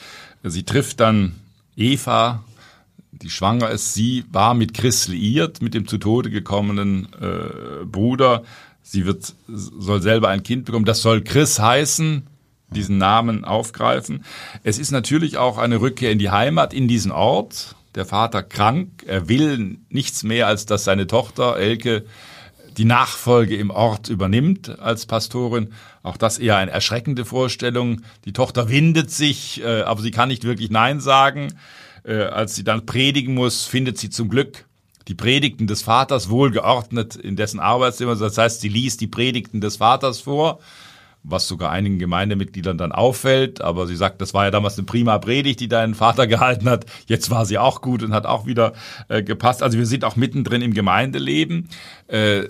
Sie 0.43 0.63
trifft 0.63 1.01
dann 1.01 1.35
Eva, 1.77 2.45
die 3.23 3.31
schwanger 3.31 3.71
ist. 3.71 3.95
Sie 3.95 4.25
war 4.31 4.55
mit 4.55 4.75
Chris 4.75 5.09
liiert, 5.09 5.63
mit 5.63 5.75
dem 5.75 5.87
zu 5.87 5.99
Tode 5.99 6.31
gekommenen 6.31 7.09
äh, 7.21 7.85
Bruder. 7.85 8.43
Sie 8.83 9.07
wird, 9.07 9.35
soll 9.49 10.03
selber 10.03 10.29
ein 10.29 10.43
Kind 10.43 10.65
bekommen. 10.67 10.85
Das 10.85 11.03
soll 11.03 11.23
Chris 11.23 11.59
heißen, 11.59 12.27
diesen 12.71 12.99
Namen 12.99 13.45
aufgreifen. 13.45 14.25
Es 14.63 14.79
ist 14.79 14.91
natürlich 14.91 15.39
auch 15.39 15.59
eine 15.59 15.81
Rückkehr 15.81 16.11
in 16.11 16.19
die 16.19 16.31
Heimat, 16.31 16.75
in 16.75 16.89
diesen 16.89 17.13
Ort. 17.13 17.77
Der 17.95 18.05
Vater 18.05 18.43
krank. 18.43 19.05
Er 19.07 19.29
will 19.29 19.79
nichts 19.89 20.25
mehr, 20.25 20.49
als 20.49 20.67
dass 20.67 20.85
seine 20.85 21.07
Tochter 21.07 21.57
Elke 21.57 22.05
die 22.77 22.85
Nachfolge 22.85 23.57
im 23.57 23.71
Ort 23.71 24.09
übernimmt 24.09 24.81
als 24.81 25.07
Pastorin. 25.07 25.73
Auch 26.03 26.17
das 26.17 26.39
eher 26.39 26.57
eine 26.57 26.73
erschreckende 26.73 27.25
Vorstellung. 27.25 28.03
Die 28.25 28.33
Tochter 28.33 28.69
windet 28.69 29.11
sich, 29.11 29.63
äh, 29.63 29.83
aber 29.83 30.03
sie 30.03 30.11
kann 30.11 30.29
nicht 30.29 30.45
wirklich 30.45 30.71
Nein 30.71 31.01
sagen. 31.01 31.55
Äh, 32.05 32.25
als 32.25 32.55
sie 32.55 32.65
dann 32.65 32.87
predigen 32.87 33.35
muss, 33.35 33.65
findet 33.65 33.99
sie 33.99 34.11
zum 34.11 34.29
Glück 34.29 34.67
die 35.09 35.15
Predigten 35.15 35.67
des 35.67 35.83
Vaters 35.83 36.31
wohlgeordnet 36.31 37.17
in 37.17 37.37
dessen 37.37 37.61
Arbeitszimmer. 37.61 38.17
Das 38.17 38.39
heißt, 38.39 38.61
sie 38.61 38.69
liest 38.69 39.01
die 39.01 39.07
Predigten 39.07 39.61
des 39.61 39.77
Vaters 39.77 40.21
vor, 40.21 40.61
was 41.23 41.49
sogar 41.49 41.71
einigen 41.71 41.99
Gemeindemitgliedern 41.99 42.79
dann 42.79 42.93
auffällt. 42.93 43.61
Aber 43.61 43.87
sie 43.87 43.97
sagt, 43.97 44.21
das 44.21 44.35
war 44.35 44.45
ja 44.45 44.51
damals 44.51 44.79
eine 44.79 44.87
prima 44.87 45.19
Predigt, 45.19 45.61
die 45.61 45.69
dein 45.69 45.95
Vater 45.95 46.27
gehalten 46.29 46.69
hat. 46.69 46.87
Jetzt 47.07 47.31
war 47.31 47.47
sie 47.47 47.59
auch 47.59 47.81
gut 47.81 48.03
und 48.03 48.15
hat 48.15 48.27
auch 48.27 48.47
wieder 48.47 48.73
äh, 49.09 49.23
gepasst. 49.23 49.63
Also 49.63 49.79
wir 49.79 49.87
sind 49.87 50.05
auch 50.05 50.17
mittendrin 50.17 50.63
im 50.63 50.75
Gemeindeleben. 50.75 51.69
Äh, 52.07 52.45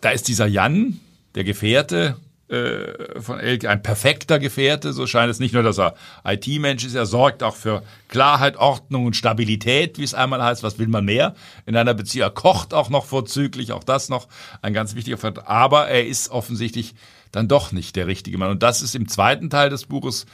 da 0.00 0.10
ist 0.10 0.28
dieser 0.28 0.46
Jan, 0.46 1.00
der 1.34 1.44
Gefährte 1.44 2.16
äh, 2.48 3.20
von 3.20 3.38
Elke, 3.38 3.68
ein 3.68 3.82
perfekter 3.82 4.38
Gefährte, 4.38 4.92
so 4.92 5.06
scheint 5.06 5.30
es 5.30 5.38
nicht 5.38 5.54
nur, 5.54 5.62
dass 5.62 5.78
er 5.78 5.94
IT-Mensch 6.24 6.84
ist, 6.84 6.94
er 6.94 7.06
sorgt 7.06 7.42
auch 7.42 7.56
für 7.56 7.82
Klarheit, 8.08 8.56
Ordnung 8.56 9.06
und 9.06 9.16
Stabilität, 9.16 9.98
wie 9.98 10.04
es 10.04 10.14
einmal 10.14 10.42
heißt, 10.42 10.62
was 10.62 10.78
will 10.78 10.88
man 10.88 11.04
mehr? 11.04 11.34
In 11.66 11.76
einer 11.76 11.94
Beziehung, 11.94 12.26
er 12.26 12.30
kocht 12.30 12.74
auch 12.74 12.90
noch 12.90 13.04
vorzüglich, 13.04 13.72
auch 13.72 13.84
das 13.84 14.08
noch 14.08 14.28
ein 14.62 14.72
ganz 14.72 14.94
wichtiger 14.94 15.18
Faktor, 15.18 15.48
aber 15.48 15.88
er 15.88 16.06
ist 16.06 16.30
offensichtlich 16.30 16.94
dann 17.32 17.48
doch 17.48 17.72
nicht 17.72 17.96
der 17.96 18.06
richtige 18.06 18.38
Mann. 18.38 18.50
Und 18.50 18.62
das 18.62 18.82
ist 18.82 18.94
im 18.94 19.08
zweiten 19.08 19.50
Teil 19.50 19.70
des 19.70 19.86
Buches 19.86 20.26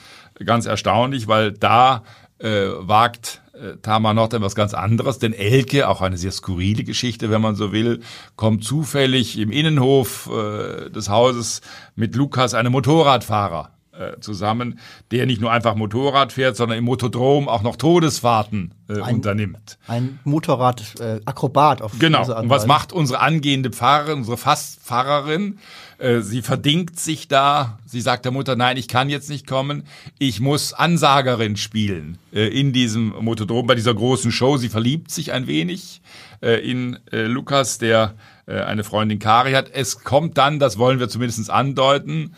ganz 0.45 0.67
erstaunlich, 0.67 1.27
weil 1.27 1.53
da 1.53 2.05
äh, 2.39 2.69
wagt 2.79 3.43
äh, 3.55 3.77
Tamar 3.83 4.15
Nordheim 4.15 4.43
was 4.43 4.55
ganz 4.55 4.75
anderes, 4.75 5.19
denn 5.19 5.33
Elke, 5.33 5.89
auch 5.89 6.01
eine 6.01 6.17
sehr 6.17 6.33
skurrile 6.33 6.85
Geschichte, 6.85 7.31
wenn 7.31 7.41
man 7.41 7.55
so 7.55 7.73
will, 7.73 8.01
kommt 8.37 8.65
zufällig 8.65 9.39
im 9.39 9.51
Innenhof 9.51 10.29
äh, 10.33 10.91
des 10.91 11.09
Hauses 11.09 11.61
mit 11.95 12.15
Lukas, 12.15 12.55
einem 12.55 12.73
Motorradfahrer, 12.73 13.71
äh, 13.99 14.21
zusammen, 14.21 14.79
der 15.11 15.27
nicht 15.27 15.41
nur 15.41 15.51
einfach 15.53 15.75
Motorrad 15.75 16.33
fährt, 16.33 16.57
sondern 16.57 16.79
im 16.79 16.85
Motodrom 16.85 17.49
auch 17.49 17.63
noch 17.63 17.77
Todesfahrten 17.77 18.75
äh, 18.89 18.95
unternimmt. 19.01 19.79
Ein 19.87 20.19
Motorrad-Akrobat 20.25 21.19
äh, 21.19 21.21
Akrobat 21.25 21.83
auf 21.83 21.99
Genau. 21.99 22.21
diese 22.21 22.37
Art 22.37 22.45
Und 22.45 22.51
was 22.51 22.67
macht 22.67 22.93
unsere 22.93 23.21
angehende 23.21 23.71
Pfarrerin, 23.71 24.19
unsere 24.19 24.37
Fastpfarrerin? 24.37 25.59
Äh, 25.99 26.21
Sie 26.21 26.43
verdingt 26.43 26.99
sich 26.99 27.29
da. 27.29 27.79
Sie 27.87 28.01
sagt 28.01 28.25
der 28.25 28.33
Mutter, 28.33 28.57
nein, 28.57 28.77
ich 28.77 28.89
kann 28.89 29.09
jetzt 29.09 29.31
nicht 29.31 29.47
kommen. 29.47 29.85
Ich 30.19 30.41
muss 30.41 30.73
Ansagerin 30.73 31.57
spielen 31.57 32.19
äh, 32.33 32.49
in 32.49 32.73
diesem 32.73 33.15
Motodrom, 33.21 33.67
bei 33.67 33.75
dieser 33.75 33.95
großen 33.95 34.33
Show. 34.33 34.57
Sie 34.57 34.69
verliebt 34.69 35.11
sich 35.11 35.33
ein 35.33 35.47
wenig 35.47 36.03
äh, 36.43 36.61
in 36.69 36.99
äh, 37.13 37.23
Lukas, 37.23 37.79
der 37.79 38.15
äh, 38.47 38.61
eine 38.61 38.85
Freundin 38.85 39.19
Kari 39.19 39.53
hat. 39.53 39.71
Es 39.73 40.01
kommt 40.05 40.37
dann, 40.37 40.59
das 40.59 40.79
wollen 40.79 40.99
wir 40.99 41.09
zumindest 41.09 41.49
andeuten, 41.51 42.35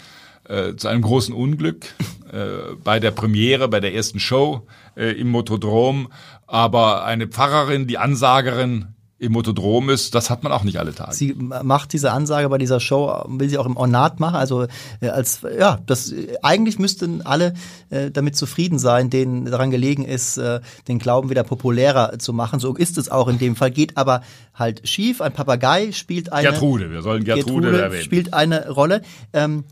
äh, 0.48 0.76
zu 0.76 0.88
einem 0.88 1.02
großen 1.02 1.34
Unglück 1.34 1.86
äh, 2.32 2.74
bei 2.82 3.00
der 3.00 3.10
Premiere, 3.10 3.68
bei 3.68 3.80
der 3.80 3.94
ersten 3.94 4.20
Show 4.20 4.66
äh, 4.96 5.12
im 5.12 5.28
Motodrom. 5.28 6.08
Aber 6.46 7.04
eine 7.04 7.26
Pfarrerin, 7.26 7.86
die 7.86 7.98
Ansagerin 7.98 8.96
im 9.18 9.32
Motodrom 9.32 9.88
ist, 9.88 10.14
das 10.14 10.28
hat 10.28 10.42
man 10.42 10.52
auch 10.52 10.62
nicht 10.62 10.78
alle 10.78 10.94
Tage. 10.94 11.14
Sie 11.14 11.34
macht 11.34 11.94
diese 11.94 12.12
Ansage 12.12 12.50
bei 12.50 12.58
dieser 12.58 12.80
Show, 12.80 13.24
will 13.28 13.48
sie 13.48 13.56
auch 13.56 13.64
im 13.64 13.76
Ornat 13.76 14.20
machen. 14.20 14.36
Also 14.36 14.66
äh, 15.00 15.08
als 15.08 15.40
ja, 15.58 15.78
das 15.86 16.12
eigentlich 16.42 16.78
müssten 16.78 17.22
alle 17.22 17.54
äh, 17.88 18.10
damit 18.10 18.36
zufrieden 18.36 18.78
sein, 18.78 19.08
denen 19.08 19.46
daran 19.46 19.70
gelegen 19.70 20.04
ist, 20.04 20.36
äh, 20.36 20.60
den 20.86 20.98
Glauben 20.98 21.30
wieder 21.30 21.44
populärer 21.44 22.18
zu 22.18 22.34
machen. 22.34 22.60
So 22.60 22.74
ist 22.74 22.98
es 22.98 23.08
auch 23.08 23.28
in 23.28 23.38
dem 23.38 23.56
Fall. 23.56 23.70
Geht 23.70 23.96
aber 23.96 24.20
halt 24.54 24.86
schief. 24.86 25.22
Ein 25.22 25.32
Papagei 25.32 25.92
spielt 25.92 26.30
eine 26.32 26.50
Gertrude, 26.50 26.90
wir 26.90 27.00
sollen 27.00 27.24
Gertrude, 27.24 27.80
erwähnen. 27.80 28.02
spielt 28.02 28.34
eine 28.34 28.68
Rolle. 28.68 29.00
Ähm, 29.32 29.64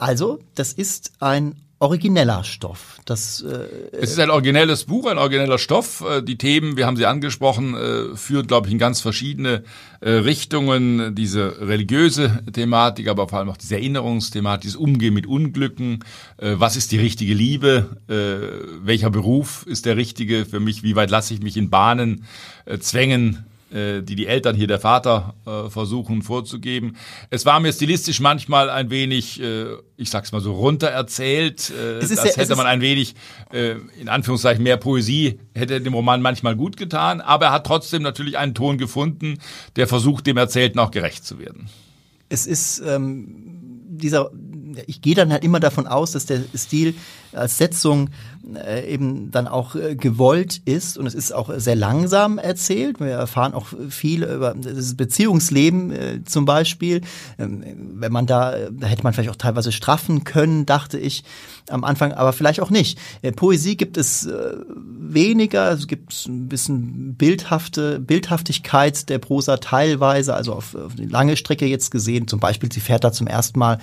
also 0.00 0.40
das 0.54 0.72
ist 0.72 1.12
ein 1.20 1.54
origineller 1.80 2.44
Stoff. 2.44 2.98
Das 3.06 3.40
äh, 3.40 3.66
Es 3.92 4.10
ist 4.10 4.18
ein 4.20 4.30
originelles 4.30 4.84
Buch, 4.84 5.06
ein 5.06 5.16
origineller 5.16 5.58
Stoff. 5.58 6.04
Äh, 6.06 6.22
Die 6.22 6.36
Themen, 6.36 6.76
wir 6.76 6.86
haben 6.86 6.96
sie 6.96 7.06
angesprochen, 7.06 7.74
äh, 7.74 8.16
führen, 8.16 8.46
glaube 8.46 8.66
ich, 8.66 8.72
in 8.74 8.78
ganz 8.78 9.00
verschiedene 9.00 9.64
äh, 10.00 10.10
Richtungen. 10.10 11.14
Diese 11.14 11.60
religiöse 11.60 12.44
Thematik, 12.52 13.08
aber 13.08 13.28
vor 13.28 13.38
allem 13.38 13.48
auch 13.48 13.56
diese 13.56 13.76
Erinnerungsthematik, 13.76 14.62
dieses 14.62 14.76
Umgehen 14.76 15.14
mit 15.14 15.26
Unglücken. 15.26 16.04
Was 16.38 16.76
ist 16.76 16.92
die 16.92 16.98
richtige 16.98 17.34
Liebe? 17.34 17.96
Welcher 18.82 19.10
Beruf 19.10 19.64
ist 19.66 19.86
der 19.86 19.96
richtige 19.96 20.44
für 20.44 20.60
mich? 20.60 20.82
Wie 20.82 20.96
weit 20.96 21.10
lasse 21.10 21.34
ich 21.34 21.42
mich 21.42 21.56
in 21.56 21.70
Bahnen 21.70 22.24
zwängen? 22.80 23.44
Äh, 23.72 24.02
die 24.02 24.16
die 24.16 24.26
Eltern 24.26 24.56
hier 24.56 24.66
der 24.66 24.80
Vater 24.80 25.34
äh, 25.46 25.70
versuchen 25.70 26.22
vorzugeben. 26.22 26.96
Es 27.30 27.46
war 27.46 27.60
mir 27.60 27.72
stilistisch 27.72 28.20
manchmal 28.20 28.70
ein 28.70 28.90
wenig, 28.90 29.40
äh, 29.40 29.66
ich 29.96 30.10
sag's 30.10 30.32
mal 30.32 30.40
so, 30.40 30.52
runtererzählt. 30.52 31.70
Äh, 31.70 32.00
das 32.00 32.10
es 32.10 32.36
hätte 32.36 32.56
man 32.56 32.66
ein 32.66 32.80
wenig, 32.80 33.14
in 33.52 34.08
Anführungszeichen, 34.08 34.62
mehr 34.62 34.76
Poesie 34.76 35.40
hätte 35.54 35.80
dem 35.80 35.94
Roman 35.94 36.22
manchmal 36.22 36.56
gut 36.56 36.76
getan. 36.76 37.20
Aber 37.20 37.46
er 37.46 37.52
hat 37.52 37.66
trotzdem 37.66 38.02
natürlich 38.02 38.38
einen 38.38 38.54
Ton 38.54 38.78
gefunden, 38.78 39.38
der 39.76 39.86
versucht, 39.88 40.26
dem 40.26 40.36
Erzählten 40.36 40.78
auch 40.78 40.90
gerecht 40.90 41.24
zu 41.24 41.38
werden. 41.38 41.68
es 42.28 42.46
ist 42.46 42.80
ähm, 42.86 43.50
dieser, 43.88 44.30
ich 44.86 45.00
gehe 45.00 45.14
dann 45.14 45.32
halt 45.32 45.44
immer 45.44 45.60
davon 45.60 45.86
aus, 45.86 46.12
dass 46.12 46.26
der 46.26 46.40
Stil 46.54 46.94
als 47.32 47.58
Setzung 47.58 48.10
äh, 48.54 48.92
eben 48.92 49.30
dann 49.30 49.46
auch 49.46 49.74
äh, 49.74 49.94
gewollt 49.94 50.60
ist 50.64 50.98
und 50.98 51.06
es 51.06 51.14
ist 51.14 51.32
auch 51.32 51.50
sehr 51.56 51.76
langsam 51.76 52.38
erzählt. 52.38 53.00
Wir 53.00 53.12
erfahren 53.12 53.54
auch 53.54 53.66
viel 53.88 54.24
über 54.24 54.54
das 54.54 54.96
Beziehungsleben 54.96 55.90
äh, 55.92 56.24
zum 56.24 56.44
Beispiel. 56.44 57.02
Ähm, 57.38 57.62
wenn 57.94 58.12
man 58.12 58.26
da, 58.26 58.70
da 58.70 58.86
hätte 58.86 59.02
man 59.02 59.12
vielleicht 59.12 59.30
auch 59.30 59.36
teilweise 59.36 59.72
straffen 59.72 60.24
können, 60.24 60.66
dachte 60.66 60.98
ich 60.98 61.24
am 61.68 61.84
Anfang, 61.84 62.12
aber 62.12 62.32
vielleicht 62.32 62.60
auch 62.60 62.70
nicht. 62.70 62.98
Äh, 63.22 63.32
Poesie 63.32 63.76
gibt 63.76 63.96
es 63.96 64.26
äh, 64.26 64.56
weniger, 64.74 65.72
es 65.72 65.86
gibt 65.86 66.26
ein 66.26 66.48
bisschen 66.48 67.14
bildhafte 67.14 68.00
Bildhaftigkeit 68.00 69.08
der 69.08 69.18
Prosa 69.18 69.58
teilweise, 69.58 70.34
also 70.34 70.54
auf, 70.54 70.74
auf 70.74 70.94
die 70.94 71.06
lange 71.06 71.36
Strecke 71.36 71.66
jetzt 71.66 71.90
gesehen. 71.90 72.26
Zum 72.26 72.40
Beispiel, 72.40 72.72
sie 72.72 72.80
fährt 72.80 73.04
da 73.04 73.12
zum 73.12 73.26
ersten 73.26 73.58
Mal 73.58 73.78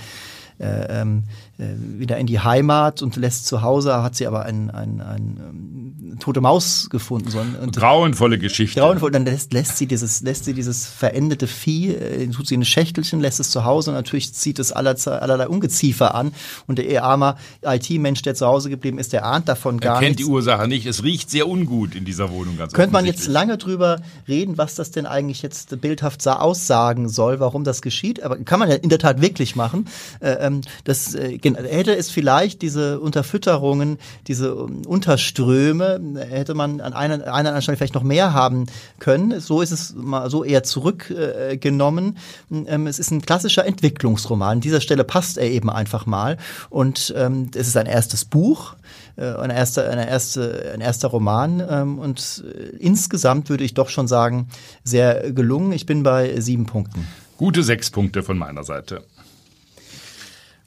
äh, 0.60 1.02
ähm, 1.02 1.24
äh, 1.60 1.66
wieder 2.00 2.18
in 2.18 2.26
die 2.26 2.40
Heimat 2.40 3.02
und 3.02 3.16
lässt 3.16 3.46
zu 3.46 3.62
Hause, 3.62 4.02
hat 4.02 4.16
sie 4.16 4.26
aber 4.26 4.46
ein, 4.46 4.72
ein, 4.72 5.02
ein, 5.02 5.40
ähm, 5.40 6.20
tote 6.20 6.42
Maus 6.42 6.90
gefunden. 6.90 7.30
So 7.30 7.40
ein, 7.40 7.72
grauenvolle 7.72 8.40
Geschichte. 8.40 8.80
Grauenvoll, 8.80 9.12
dann 9.12 9.26
lässt, 9.26 9.54
lässt 9.54 9.78
sie 9.78 9.86
dieses, 9.86 10.22
lässt 10.22 10.46
sie 10.46 10.54
dieses 10.54 10.88
verendete 10.88 11.46
Vieh, 11.46 11.90
äh, 11.90 12.28
tut 12.28 12.48
sie 12.48 12.56
in 12.56 12.62
ein 12.62 12.66
Schächtelchen, 12.66 13.20
lässt 13.20 13.40
es 13.40 13.52
zu 13.52 13.66
Hause 13.66 13.92
und 13.92 13.96
natürlich 13.96 14.34
zieht 14.34 14.58
es 14.58 14.72
aller, 14.72 14.96
allerlei 15.06 15.48
Ungeziefer 15.48 16.16
an 16.16 16.32
und 16.66 16.80
der 16.80 16.88
eher 16.88 17.04
armer 17.04 17.38
IT-Mensch, 17.64 18.24
der 18.24 18.34
zu 18.34 18.48
Hause 18.48 18.70
geblieben 18.70 18.98
ist, 18.98 19.14
der 19.14 19.26
ahnt 19.26 19.48
davon 19.48 19.80
gar 19.80 19.96
er 19.96 20.00
kennt 20.00 20.18
nichts. 20.18 20.26
die 20.26 20.32
Ursache 20.32 20.68
nicht. 20.68 20.86
Es 20.86 21.04
riecht 21.04 21.30
sehr 21.30 21.48
ungut 21.48 21.94
in 21.94 22.04
dieser 22.04 22.32
Wohnung. 22.32 22.58
Ganz 22.58 22.74
Könnte 22.74 22.94
man 22.94 23.06
jetzt 23.06 23.28
lange 23.28 23.58
drüber 23.58 24.02
reden, 24.28 24.58
was 24.58 24.76
das 24.76 24.92
denn 24.92 25.06
eigentlich 25.06 25.42
jetzt 25.42 25.80
bildhaft 25.82 26.28
aussagen 26.28 27.10
soll, 27.10 27.40
warum 27.40 27.64
das 27.64 27.82
geschieht, 27.82 28.24
aber 28.24 28.38
kann 28.38 28.60
man 28.60 28.70
ja 28.70 28.76
in 28.76 28.90
der 28.90 29.00
Tat 29.00 29.22
wirklich 29.22 29.56
machen. 29.56 29.88
Äh, 30.20 30.47
ähm, 30.48 30.62
das 30.84 31.14
äh, 31.14 31.38
hätte 31.40 31.96
es 31.96 32.10
vielleicht 32.10 32.62
diese 32.62 33.00
Unterfütterungen, 33.00 33.98
diese 34.28 34.48
ähm, 34.48 34.82
Unterströme, 34.86 36.00
hätte 36.30 36.54
man 36.54 36.82
an 36.82 36.94
einer, 36.94 37.34
einer 37.34 37.62
Stelle 37.62 37.78
vielleicht 37.78 37.96
noch 37.96 38.04
mehr 38.04 38.34
haben 38.34 38.66
können. 39.00 39.40
So 39.40 39.62
ist 39.62 39.72
es 39.72 39.94
mal 39.96 40.30
so 40.30 40.44
eher 40.44 40.64
zurückgenommen. 40.64 42.18
Ähm, 42.52 42.88
es 42.88 43.00
ist 43.00 43.12
ein 43.12 43.22
klassischer 43.22 43.66
Entwicklungsroman. 43.66 44.58
An 44.58 44.62
dieser 44.62 44.82
Stelle 44.82 45.04
passt 45.04 45.38
er 45.38 45.50
eben 45.50 45.70
einfach 45.70 46.06
mal. 46.06 46.38
Und 46.70 47.14
ähm, 47.16 47.52
es 47.56 47.68
ist 47.68 47.78
ein 47.78 47.86
erstes 47.86 48.26
Buch, 48.26 48.76
äh, 49.18 49.26
ein, 49.26 49.50
erster, 49.50 49.90
eine 49.90 50.10
erste, 50.10 50.72
ein 50.74 50.82
erster 50.82 51.10
Roman. 51.10 51.64
Ähm, 51.70 52.00
und 52.00 52.44
äh, 52.48 52.76
insgesamt 52.78 53.50
würde 53.50 53.64
ich 53.64 53.74
doch 53.74 53.90
schon 53.90 54.08
sagen, 54.08 54.48
sehr 54.84 55.32
gelungen. 55.32 55.72
Ich 55.74 55.86
bin 55.86 56.04
bei 56.04 56.40
sieben 56.40 56.66
Punkten. 56.66 57.08
Gute 57.38 57.62
sechs 57.62 57.92
Punkte 57.92 58.24
von 58.24 58.38
meiner 58.38 58.64
Seite. 58.64 59.04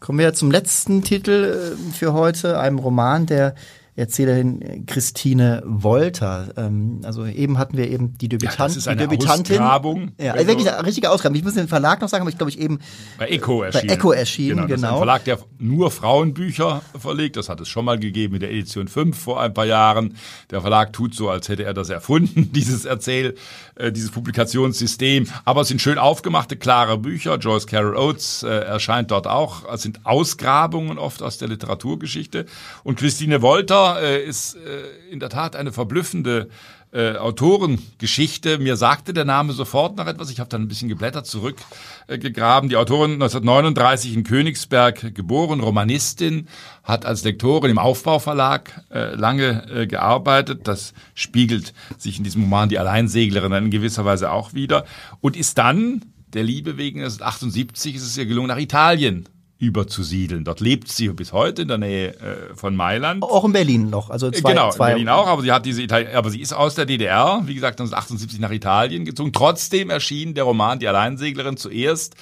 Kommen 0.01 0.19
wir 0.19 0.33
zum 0.33 0.51
letzten 0.51 1.03
Titel 1.03 1.77
äh, 1.77 1.93
für 1.93 2.15
heute, 2.15 2.59
einem 2.59 2.79
Roman, 2.79 3.27
der 3.27 3.55
Erzählerin 4.01 4.87
Christine 4.87 5.63
Wolter. 5.65 6.53
Ähm, 6.57 7.01
also 7.05 7.27
eben 7.27 7.59
hatten 7.59 7.77
wir 7.77 7.89
eben 7.89 8.17
die, 8.19 8.29
Debütant, 8.29 8.59
ja, 8.59 8.65
das 8.65 8.77
ist 8.77 8.89
eine 8.89 9.07
die 9.07 9.17
Debütantin. 9.17 9.59
Ausgrabung. 9.59 10.13
Ja, 10.19 10.33
also 10.33 10.47
wirklich 10.47 10.73
eine 10.73 10.87
richtige 10.87 11.11
Ausgrabung. 11.11 11.37
Ich 11.37 11.45
muss 11.45 11.55
den 11.55 11.69
Verlag 11.69 12.01
noch 12.01 12.09
sagen, 12.09 12.23
aber 12.23 12.31
ich 12.31 12.39
glaube 12.39 12.51
ich 12.51 12.59
eben 12.59 12.79
bei 13.19 13.29
Echo 13.29 13.63
erschienen. 13.63 13.87
Bei 13.89 13.95
Echo 13.95 14.13
erschienen, 14.13 14.67
genau. 14.67 14.81
Genau. 14.81 14.93
ein 14.93 14.99
Verlag, 14.99 15.25
der 15.25 15.39
nur 15.59 15.91
Frauenbücher 15.91 16.83
verlegt. 16.99 17.37
Das 17.37 17.49
hat 17.49 17.61
es 17.61 17.69
schon 17.69 17.85
mal 17.85 17.99
gegeben 17.99 18.35
in 18.35 18.41
der 18.41 18.51
Edition 18.51 18.89
5 18.89 19.19
vor 19.19 19.41
ein 19.41 19.53
paar 19.53 19.67
Jahren. 19.67 20.17
Der 20.51 20.61
Verlag 20.63 20.93
tut 20.93 21.15
so, 21.15 21.29
als 21.29 21.49
hätte 21.49 21.65
er 21.65 21.75
das 21.75 21.91
erfunden, 21.91 22.53
dieses 22.55 22.85
Erzähl, 22.87 23.35
äh, 23.77 23.93
dieses 23.93 24.11
Publikationssystem. 24.11 25.27
Aber 25.45 25.61
es 25.63 25.69
sind 25.69 25.81
schön 25.83 25.99
aufgemachte, 25.99 26.57
klare 26.57 26.99
Bücher. 26.99 27.37
Joyce 27.37 27.67
Carol 27.67 27.97
Oates 27.97 28.43
äh, 28.43 28.49
erscheint 28.49 29.11
dort 29.11 29.27
auch. 29.27 29.71
Es 29.73 29.83
sind 29.83 30.07
Ausgrabungen 30.07 30.99
oft 30.99 31.23
aus 31.23 31.39
der 31.39 31.49
Literaturgeschichte. 31.49 32.47
Und 32.83 32.99
Christine 32.99 33.43
Wolter 33.43 33.90
äh, 33.99 34.23
ist 34.23 34.55
äh, 34.55 35.11
in 35.11 35.21
der 35.21 35.31
Tat 35.31 35.57
eine 35.57 35.73
verblüffende 35.73 36.49
äh, 36.93 37.17
Autorengeschichte. 37.17 38.59
Mir 38.59 38.77
sagte 38.77 39.13
der 39.13 39.25
Name 39.25 39.53
sofort 39.53 39.97
noch 39.97 40.07
etwas. 40.07 40.31
Ich 40.31 40.41
habe 40.41 40.51
dann 40.51 40.63
ein 40.63 40.69
bisschen 40.69 40.89
geblättert 40.89 41.27
zurückgegraben. 41.27 42.69
Äh, 42.69 42.71
die 42.71 42.77
Autorin 42.77 43.13
1939 43.13 44.15
in 44.15 44.25
Königsberg 44.25 45.15
geboren, 45.15 45.61
Romanistin, 45.61 46.49
hat 46.83 47.07
als 47.07 47.23
Lektorin 47.23 47.71
im 47.71 47.79
Aufbauverlag 47.79 48.85
äh, 48.91 49.15
lange 49.15 49.71
äh, 49.71 49.87
gearbeitet. 49.87 50.67
Das 50.67 50.93
spiegelt 51.15 51.75
sich 51.97 52.19
in 52.19 52.25
diesem 52.25 52.43
Roman 52.43 52.69
Die 52.69 52.79
Alleinseglerin 52.79 53.53
in 53.53 53.71
gewisser 53.71 54.05
Weise 54.05 54.33
auch 54.33 54.55
wieder. 54.55 54.85
Und 55.21 55.37
ist 55.37 55.59
dann, 55.59 56.05
der 56.33 56.43
Liebe 56.43 56.77
wegen, 56.77 57.01
1978 57.01 57.95
ist 57.95 58.03
es 58.03 58.17
ihr 58.17 58.27
gelungen, 58.27 58.49
nach 58.49 58.59
Italien 58.59 59.29
überzusiedeln. 59.61 60.43
Dort 60.43 60.61
lebt 60.61 60.89
sie 60.89 61.09
bis 61.11 61.33
heute 61.33 61.63
in 61.63 61.69
der 61.69 61.79
Nähe 61.79 62.17
äh, 62.17 62.55
von 62.55 62.75
Mailand. 62.75 63.23
Auch 63.23 63.45
in 63.45 63.53
Berlin 63.53 63.91
noch, 63.91 64.09
also 64.09 64.31
zwei, 64.31 64.53
genau, 64.53 64.71
zwei 64.71 64.89
in 64.89 64.93
Berlin 64.95 65.09
auch, 65.11 65.27
aber 65.27 65.43
sie 65.43 65.53
hat 65.53 65.67
diese 65.67 65.83
Itali 65.83 66.07
aber 66.15 66.31
sie 66.31 66.41
ist 66.41 66.55
aus 66.55 66.75
der 66.75 66.87
DDR, 66.87 67.43
wie 67.45 67.55
gesagt, 67.55 67.79
1978 67.79 68.41
nach 68.41 68.51
Italien 68.51 69.05
gezogen. 69.05 69.33
Trotzdem 69.33 69.91
erschien 69.91 70.33
der 70.35 70.45
Roman 70.45 70.79
Die 70.79 70.89
Alleinseglerin 70.89 71.59
zuerst 71.59 72.17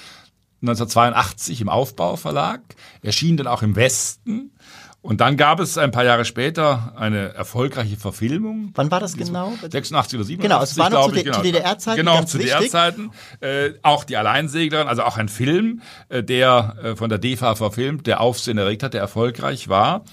1982 0.61 1.61
im 1.61 1.69
Aufbauverlag, 1.69 2.61
erschien 3.01 3.37
dann 3.37 3.47
auch 3.47 3.61
im 3.61 3.77
Westen 3.77 4.51
und 5.01 5.21
dann 5.21 5.37
gab 5.37 5.61
es 5.61 5.77
ein 5.77 5.91
paar 5.91 6.03
Jahre 6.03 6.25
später 6.25 6.93
eine 6.97 7.33
erfolgreiche 7.33 7.95
Verfilmung. 7.95 8.71
Wann 8.75 8.91
war 8.91 8.99
das 8.99 9.15
genau? 9.15 9.53
86 9.61 10.19
oder 10.19 10.25
87, 10.25 10.39
Genau, 10.39 10.61
es 10.61 10.77
war 10.77 10.89
noch 10.89 11.09
zu, 11.09 11.15
ich, 11.15 11.23
genau. 11.23 11.41
DDR-Zeiten. 11.41 11.97
Genau, 11.97 12.23
zu 12.23 12.37
DDR-Zeiten. 12.37 13.11
Äh, 13.39 13.71
auch 13.81 14.03
die 14.03 14.17
Alleinseglerin, 14.17 14.87
also 14.87 15.03
auch 15.03 15.17
ein 15.17 15.29
Film, 15.29 15.81
äh, 16.09 16.21
der 16.21 16.75
äh, 16.83 16.95
von 16.97 17.09
der 17.09 17.17
DEFA 17.17 17.55
verfilmt, 17.55 18.07
der 18.07 18.19
Aufsehen 18.19 18.57
erregt 18.57 18.83
hat, 18.83 18.93
der 18.93 18.99
erfolgreich 18.99 19.69
war. 19.69 20.03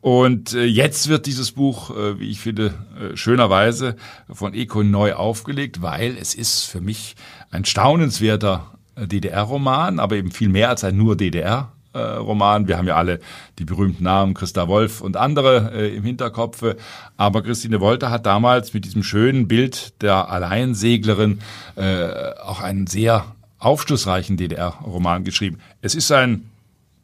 Und 0.00 0.54
äh, 0.54 0.64
jetzt 0.64 1.08
wird 1.08 1.26
dieses 1.26 1.52
Buch, 1.52 1.90
äh, 1.90 2.18
wie 2.18 2.30
ich 2.30 2.40
finde, 2.40 2.72
äh, 2.98 3.16
schönerweise 3.18 3.96
von 4.32 4.54
Eco 4.54 4.82
neu 4.82 5.12
aufgelegt, 5.12 5.82
weil 5.82 6.16
es 6.16 6.34
ist 6.34 6.64
für 6.64 6.80
mich 6.80 7.14
ein 7.50 7.66
staunenswerter 7.66 8.78
äh, 8.94 9.06
DDR-Roman, 9.06 9.98
aber 9.98 10.16
eben 10.16 10.30
viel 10.30 10.48
mehr 10.48 10.70
als 10.70 10.82
ein 10.84 10.96
nur 10.96 11.16
DDR 11.16 11.72
äh, 11.92 11.98
Roman. 11.98 12.68
Wir 12.68 12.78
haben 12.78 12.86
ja 12.86 12.96
alle 12.96 13.20
die 13.58 13.64
berühmten 13.64 14.04
Namen 14.04 14.34
Christa 14.34 14.68
Wolf 14.68 15.00
und 15.00 15.16
andere 15.16 15.72
äh, 15.74 15.96
im 15.96 16.04
Hinterkopf. 16.04 16.62
Aber 17.16 17.42
Christine 17.42 17.80
Wolter 17.80 18.10
hat 18.10 18.26
damals 18.26 18.74
mit 18.74 18.84
diesem 18.84 19.02
schönen 19.02 19.48
Bild 19.48 20.00
der 20.02 20.30
Alleinseglerin 20.30 21.40
äh, 21.76 22.32
auch 22.42 22.60
einen 22.60 22.86
sehr 22.86 23.24
aufschlussreichen 23.58 24.36
DDR-Roman 24.36 25.24
geschrieben. 25.24 25.58
Es 25.82 25.94
ist 25.94 26.10
ein 26.12 26.46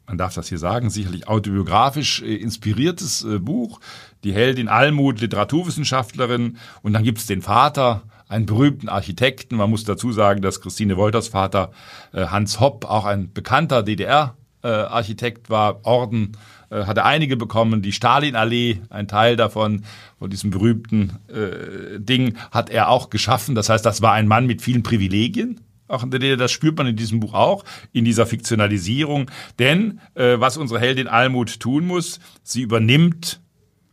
man 0.09 0.17
darf 0.17 0.33
das 0.33 0.47
hier 0.47 0.57
sagen, 0.57 0.89
sicherlich 0.89 1.27
autobiografisch 1.27 2.21
äh, 2.21 2.35
inspiriertes 2.35 3.25
äh, 3.25 3.39
Buch. 3.39 3.81
Die 4.23 4.31
Heldin 4.31 4.69
Almut, 4.69 5.19
Literaturwissenschaftlerin, 5.19 6.55
und 6.81 6.93
dann 6.93 7.03
gibt 7.03 7.17
es 7.17 7.25
den 7.25 7.41
Vater, 7.41 8.03
einen 8.29 8.45
berühmten 8.45 8.87
Architekten. 8.87 9.57
Man 9.57 9.69
muss 9.69 9.83
dazu 9.83 10.13
sagen, 10.13 10.41
dass 10.41 10.61
Christine 10.61 10.95
Wolters 10.95 11.27
Vater 11.27 11.71
Hans 12.13 12.59
Hopp 12.59 12.83
auch 12.83 13.05
ein 13.05 13.31
bekannter 13.31 13.83
DDR 13.83 14.35
Architekt 14.69 15.49
war, 15.49 15.85
Orden 15.85 16.33
äh, 16.69 16.83
hatte 16.85 17.05
einige 17.05 17.37
bekommen, 17.37 17.81
die 17.81 17.91
Stalinallee, 17.91 18.81
ein 18.89 19.07
Teil 19.07 19.35
davon, 19.35 19.83
von 20.19 20.29
diesem 20.29 20.49
berühmten 20.51 21.17
äh, 21.27 21.99
Ding, 21.99 22.35
hat 22.51 22.69
er 22.69 22.89
auch 22.89 23.09
geschaffen. 23.09 23.55
Das 23.55 23.69
heißt, 23.69 23.85
das 23.85 24.01
war 24.01 24.13
ein 24.13 24.27
Mann 24.27 24.45
mit 24.45 24.61
vielen 24.61 24.83
Privilegien. 24.83 25.61
Auch 25.87 26.03
in 26.03 26.11
der 26.11 26.19
DDR, 26.19 26.37
das 26.37 26.51
spürt 26.51 26.77
man 26.77 26.87
in 26.87 26.97
diesem 26.97 27.21
Buch 27.21 27.33
auch, 27.33 27.63
in 27.93 28.03
dieser 28.03 28.25
Fiktionalisierung. 28.25 29.31
Denn 29.57 30.01
äh, 30.15 30.39
was 30.39 30.57
unsere 30.57 30.79
Heldin 30.79 31.07
Almut 31.07 31.59
tun 31.59 31.85
muss, 31.85 32.19
sie 32.43 32.61
übernimmt 32.61 33.39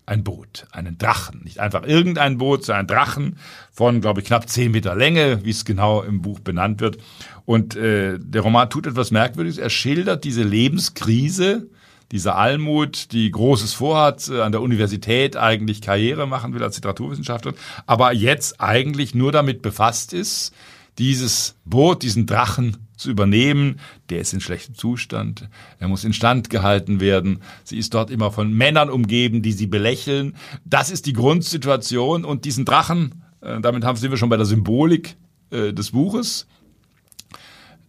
ein 0.06 0.24
Boot, 0.24 0.66
einen 0.70 0.98
Drachen. 0.98 1.42
Nicht 1.44 1.60
einfach 1.60 1.84
irgendein 1.84 2.38
Boot, 2.38 2.64
sondern 2.64 2.84
ein 2.84 2.88
Drachen 2.88 3.38
von, 3.72 4.00
glaube 4.00 4.20
ich, 4.20 4.26
knapp 4.26 4.48
zehn 4.48 4.72
Meter 4.72 4.94
Länge, 4.94 5.44
wie 5.44 5.50
es 5.50 5.64
genau 5.64 6.02
im 6.02 6.22
Buch 6.22 6.40
benannt 6.40 6.80
wird. 6.80 6.98
Und 7.44 7.76
äh, 7.76 8.18
der 8.18 8.42
Roman 8.42 8.70
tut 8.70 8.86
etwas 8.86 9.10
Merkwürdiges. 9.10 9.58
Er 9.58 9.70
schildert 9.70 10.24
diese 10.24 10.42
Lebenskrise 10.42 11.68
dieser 12.12 12.36
Almut, 12.36 13.12
die 13.12 13.30
Großes 13.30 13.72
vorhat, 13.72 14.28
äh, 14.28 14.40
an 14.40 14.52
der 14.52 14.62
Universität 14.62 15.36
eigentlich 15.36 15.80
Karriere 15.80 16.26
machen 16.26 16.54
will 16.54 16.62
als 16.62 16.76
Literaturwissenschaftlerin, 16.76 17.58
aber 17.86 18.12
jetzt 18.12 18.60
eigentlich 18.60 19.14
nur 19.14 19.32
damit 19.32 19.62
befasst 19.62 20.12
ist, 20.12 20.54
dieses 20.98 21.56
Boot, 21.64 22.02
diesen 22.02 22.26
Drachen 22.26 22.83
zu 22.96 23.10
übernehmen. 23.10 23.80
Der 24.10 24.20
ist 24.20 24.32
in 24.32 24.40
schlechtem 24.40 24.74
Zustand. 24.74 25.48
Er 25.78 25.88
muss 25.88 26.04
instand 26.04 26.50
gehalten 26.50 27.00
werden. 27.00 27.40
Sie 27.64 27.78
ist 27.78 27.94
dort 27.94 28.10
immer 28.10 28.30
von 28.30 28.52
Männern 28.52 28.90
umgeben, 28.90 29.42
die 29.42 29.52
sie 29.52 29.66
belächeln. 29.66 30.36
Das 30.64 30.90
ist 30.90 31.06
die 31.06 31.12
Grundsituation. 31.12 32.24
Und 32.24 32.44
diesen 32.44 32.64
Drachen, 32.64 33.22
äh, 33.40 33.60
damit 33.60 33.84
haben 33.84 34.00
wir 34.00 34.16
schon 34.16 34.28
bei 34.28 34.36
der 34.36 34.46
Symbolik 34.46 35.16
äh, 35.50 35.72
des 35.72 35.92
Buches, 35.92 36.46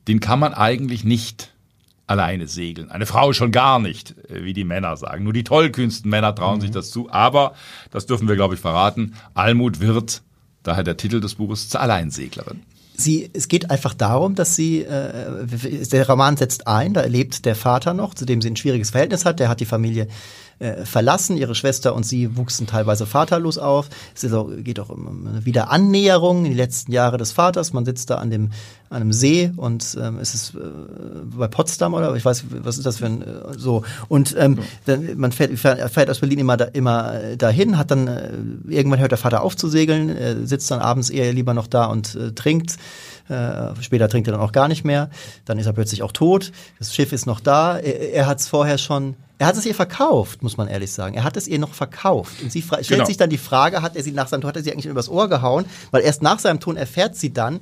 den 0.07 0.19
kann 0.19 0.39
man 0.39 0.53
eigentlich 0.53 1.03
nicht 1.03 1.51
alleine 2.07 2.47
segeln. 2.47 2.91
Eine 2.91 3.05
Frau 3.05 3.33
schon 3.33 3.51
gar 3.51 3.79
nicht, 3.79 4.15
äh, 4.29 4.43
wie 4.43 4.53
die 4.53 4.63
Männer 4.63 4.97
sagen. 4.97 5.23
Nur 5.23 5.33
die 5.33 5.43
tollkünsten 5.43 6.09
Männer 6.09 6.35
trauen 6.35 6.57
mhm. 6.57 6.61
sich 6.61 6.71
das 6.71 6.91
zu. 6.91 7.11
Aber, 7.11 7.55
das 7.91 8.05
dürfen 8.05 8.27
wir, 8.27 8.35
glaube 8.35 8.55
ich, 8.55 8.59
verraten, 8.59 9.15
Almut 9.33 9.79
wird, 9.79 10.21
daher 10.63 10.83
der 10.83 10.97
Titel 10.97 11.19
des 11.19 11.35
Buches, 11.35 11.69
zur 11.69 11.81
Alleinseglerin. 11.81 12.61
Sie, 12.97 13.29
es 13.33 13.47
geht 13.47 13.71
einfach 13.71 13.93
darum, 13.93 14.35
dass 14.35 14.55
sie, 14.55 14.81
äh, 14.81 15.45
der 15.91 16.07
Roman 16.07 16.37
setzt 16.37 16.67
ein, 16.67 16.93
da 16.93 17.05
lebt 17.05 17.45
der 17.45 17.55
Vater 17.55 17.93
noch, 17.93 18.13
zu 18.13 18.25
dem 18.25 18.41
sie 18.41 18.49
ein 18.49 18.55
schwieriges 18.55 18.91
Verhältnis 18.91 19.25
hat, 19.25 19.39
der 19.39 19.49
hat 19.49 19.59
die 19.59 19.65
Familie 19.65 20.07
äh, 20.59 20.85
verlassen. 20.85 21.37
Ihre 21.37 21.55
Schwester 21.55 21.95
und 21.95 22.05
sie 22.05 22.37
wuchsen 22.37 22.67
teilweise 22.67 23.05
vaterlos 23.05 23.57
auf. 23.57 23.89
Es 24.15 24.31
auch, 24.33 24.49
geht 24.57 24.79
auch 24.79 24.89
um 24.89 25.27
eine 25.27 25.45
Wiederannäherung 25.45 26.45
in 26.45 26.51
die 26.51 26.57
letzten 26.57 26.91
Jahre 26.91 27.17
des 27.17 27.31
Vaters. 27.31 27.73
Man 27.73 27.85
sitzt 27.85 28.09
da 28.09 28.15
an 28.15 28.29
dem 28.29 28.51
an 28.89 29.01
einem 29.01 29.13
See 29.13 29.51
und 29.55 29.97
ähm, 29.99 30.19
es 30.19 30.35
ist 30.35 30.55
äh, 30.55 30.59
bei 31.23 31.47
Potsdam 31.47 31.95
oder 31.95 32.15
ich 32.15 32.23
weiß, 32.23 32.45
was 32.61 32.77
ist 32.77 32.85
das 32.85 32.97
für 32.97 33.07
ein 33.07 33.21
äh, 33.23 33.57
so 33.57 33.83
und 34.07 34.35
ähm, 34.37 34.59
dann, 34.85 35.17
man 35.17 35.31
fährt, 35.31 35.57
fährt 35.57 36.09
aus 36.09 36.19
Berlin 36.19 36.39
immer 36.39 36.55
da, 36.55 36.65
immer 36.65 37.13
äh, 37.15 37.35
dahin, 37.35 37.77
hat 37.77 37.89
dann 37.89 38.07
äh, 38.07 38.31
irgendwann 38.67 38.99
hört 38.99 39.11
der 39.11 39.17
Vater 39.17 39.41
auf 39.41 39.57
zu 39.57 39.67
segeln, 39.67 40.09
äh, 40.09 40.45
sitzt 40.45 40.69
dann 40.69 40.79
abends 40.79 41.09
eher 41.09 41.33
lieber 41.33 41.55
noch 41.55 41.67
da 41.67 41.85
und 41.85 42.15
äh, 42.15 42.31
trinkt 42.33 42.77
Äh, 43.29 43.81
später 43.81 44.07
trinkt 44.09 44.27
er 44.27 44.33
dann 44.33 44.41
auch 44.41 44.51
gar 44.51 44.67
nicht 44.67 44.83
mehr. 44.83 45.09
Dann 45.45 45.57
ist 45.59 45.65
er 45.65 45.73
plötzlich 45.73 46.03
auch 46.03 46.11
tot. 46.11 46.51
Das 46.79 46.93
Schiff 46.93 47.11
ist 47.11 47.25
noch 47.25 47.39
da. 47.39 47.77
Er, 47.77 48.13
er 48.13 48.27
hat 48.27 48.39
es 48.39 48.47
vorher 48.47 48.77
schon 48.77 49.15
er 49.37 49.47
hat 49.47 49.57
es 49.57 49.65
ihr 49.65 49.75
verkauft, 49.75 50.43
muss 50.43 50.55
man 50.55 50.67
ehrlich 50.69 50.91
sagen. 50.91 51.15
Er 51.15 51.25
hat 51.25 51.35
es 51.35 51.47
ihr 51.47 51.59
noch 51.59 51.73
verkauft. 51.73 52.41
Und 52.41 52.51
sie 52.51 52.61
stellt 52.61 52.87
genau. 52.87 53.05
sich 53.05 53.17
dann 53.17 53.29
die 53.29 53.37
Frage, 53.37 53.81
hat 53.81 53.97
er 53.97 54.03
sie 54.03 54.13
nach 54.13 54.27
seinem 54.27 54.41
Tod, 54.41 54.49
hat 54.49 54.55
er 54.55 54.63
sie 54.63 54.71
eigentlich 54.71 54.85
übers 54.85 55.09
Ohr 55.09 55.27
gehauen? 55.27 55.65
Weil 55.91 56.03
erst 56.03 56.21
nach 56.21 56.39
seinem 56.39 56.61
Tod 56.61 56.77
erfährt 56.77 57.17
sie 57.17 57.33
dann, 57.33 57.59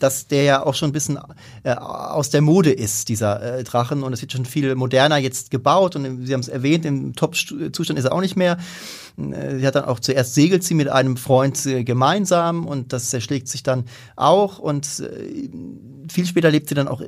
dass 0.00 0.26
der 0.26 0.42
ja 0.42 0.62
auch 0.62 0.74
schon 0.74 0.90
ein 0.90 0.92
bisschen 0.92 1.18
äh, 1.62 1.72
aus 1.72 2.28
der 2.28 2.42
Mode 2.42 2.72
ist, 2.72 3.08
dieser 3.08 3.58
äh, 3.58 3.64
Drachen. 3.64 4.02
Und 4.02 4.12
es 4.12 4.20
wird 4.20 4.32
schon 4.32 4.44
viel 4.44 4.74
moderner 4.74 5.16
jetzt 5.16 5.50
gebaut. 5.50 5.96
Und 5.96 6.26
Sie 6.26 6.34
haben 6.34 6.40
es 6.40 6.48
erwähnt, 6.48 6.84
im 6.84 7.14
Top-Zustand 7.14 7.98
ist 7.98 8.04
er 8.04 8.12
auch 8.12 8.20
nicht 8.20 8.36
mehr. 8.36 8.58
Äh, 9.16 9.58
sie 9.58 9.66
hat 9.66 9.74
dann 9.74 9.84
auch 9.84 10.00
zuerst 10.00 10.34
segelt 10.34 10.64
sie 10.64 10.74
mit 10.74 10.88
einem 10.88 11.16
Freund 11.16 11.64
äh, 11.66 11.84
gemeinsam 11.84 12.66
und 12.66 12.92
das 12.92 13.10
zerschlägt 13.10 13.48
sich 13.48 13.62
dann 13.62 13.84
auch. 14.16 14.58
Und 14.58 15.00
äh, 15.00 15.48
viel 16.10 16.26
später 16.26 16.50
lebt 16.50 16.68
sie 16.68 16.74
dann 16.74 16.88
auch, 16.88 17.02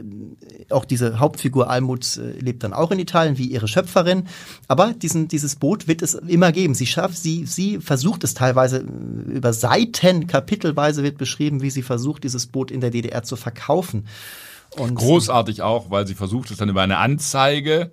auch 0.70 0.84
diese 0.84 1.18
Hauptfigur 1.18 1.68
Almut 1.70 2.18
lebt 2.38 2.62
dann 2.64 2.72
auch 2.72 2.90
in 2.90 2.98
Italien 2.98 3.38
wie 3.38 3.46
ihre 3.46 3.68
Schöpferin. 3.68 4.24
Aber 4.68 4.92
diesen, 4.92 5.28
dieses 5.28 5.56
Boot 5.56 5.86
wird 5.88 6.02
es 6.02 6.14
immer 6.14 6.52
geben. 6.52 6.74
Sie 6.74 6.86
schafft, 6.86 7.18
sie, 7.18 7.44
sie 7.46 7.78
versucht 7.78 8.24
es 8.24 8.34
teilweise 8.34 8.78
über 8.78 9.52
Seiten, 9.52 10.26
kapitelweise 10.26 11.02
wird 11.02 11.18
beschrieben, 11.18 11.62
wie 11.62 11.70
sie 11.70 11.82
versucht, 11.82 12.24
dieses 12.24 12.46
Boot 12.46 12.70
in 12.70 12.80
der 12.80 12.90
DDR 12.90 13.22
zu 13.22 13.36
verkaufen. 13.36 14.06
Und 14.76 14.94
Großartig 14.94 15.62
auch, 15.62 15.90
weil 15.90 16.06
sie 16.06 16.14
versucht 16.14 16.50
es 16.50 16.58
dann 16.58 16.68
über 16.68 16.82
eine 16.82 16.98
Anzeige. 16.98 17.90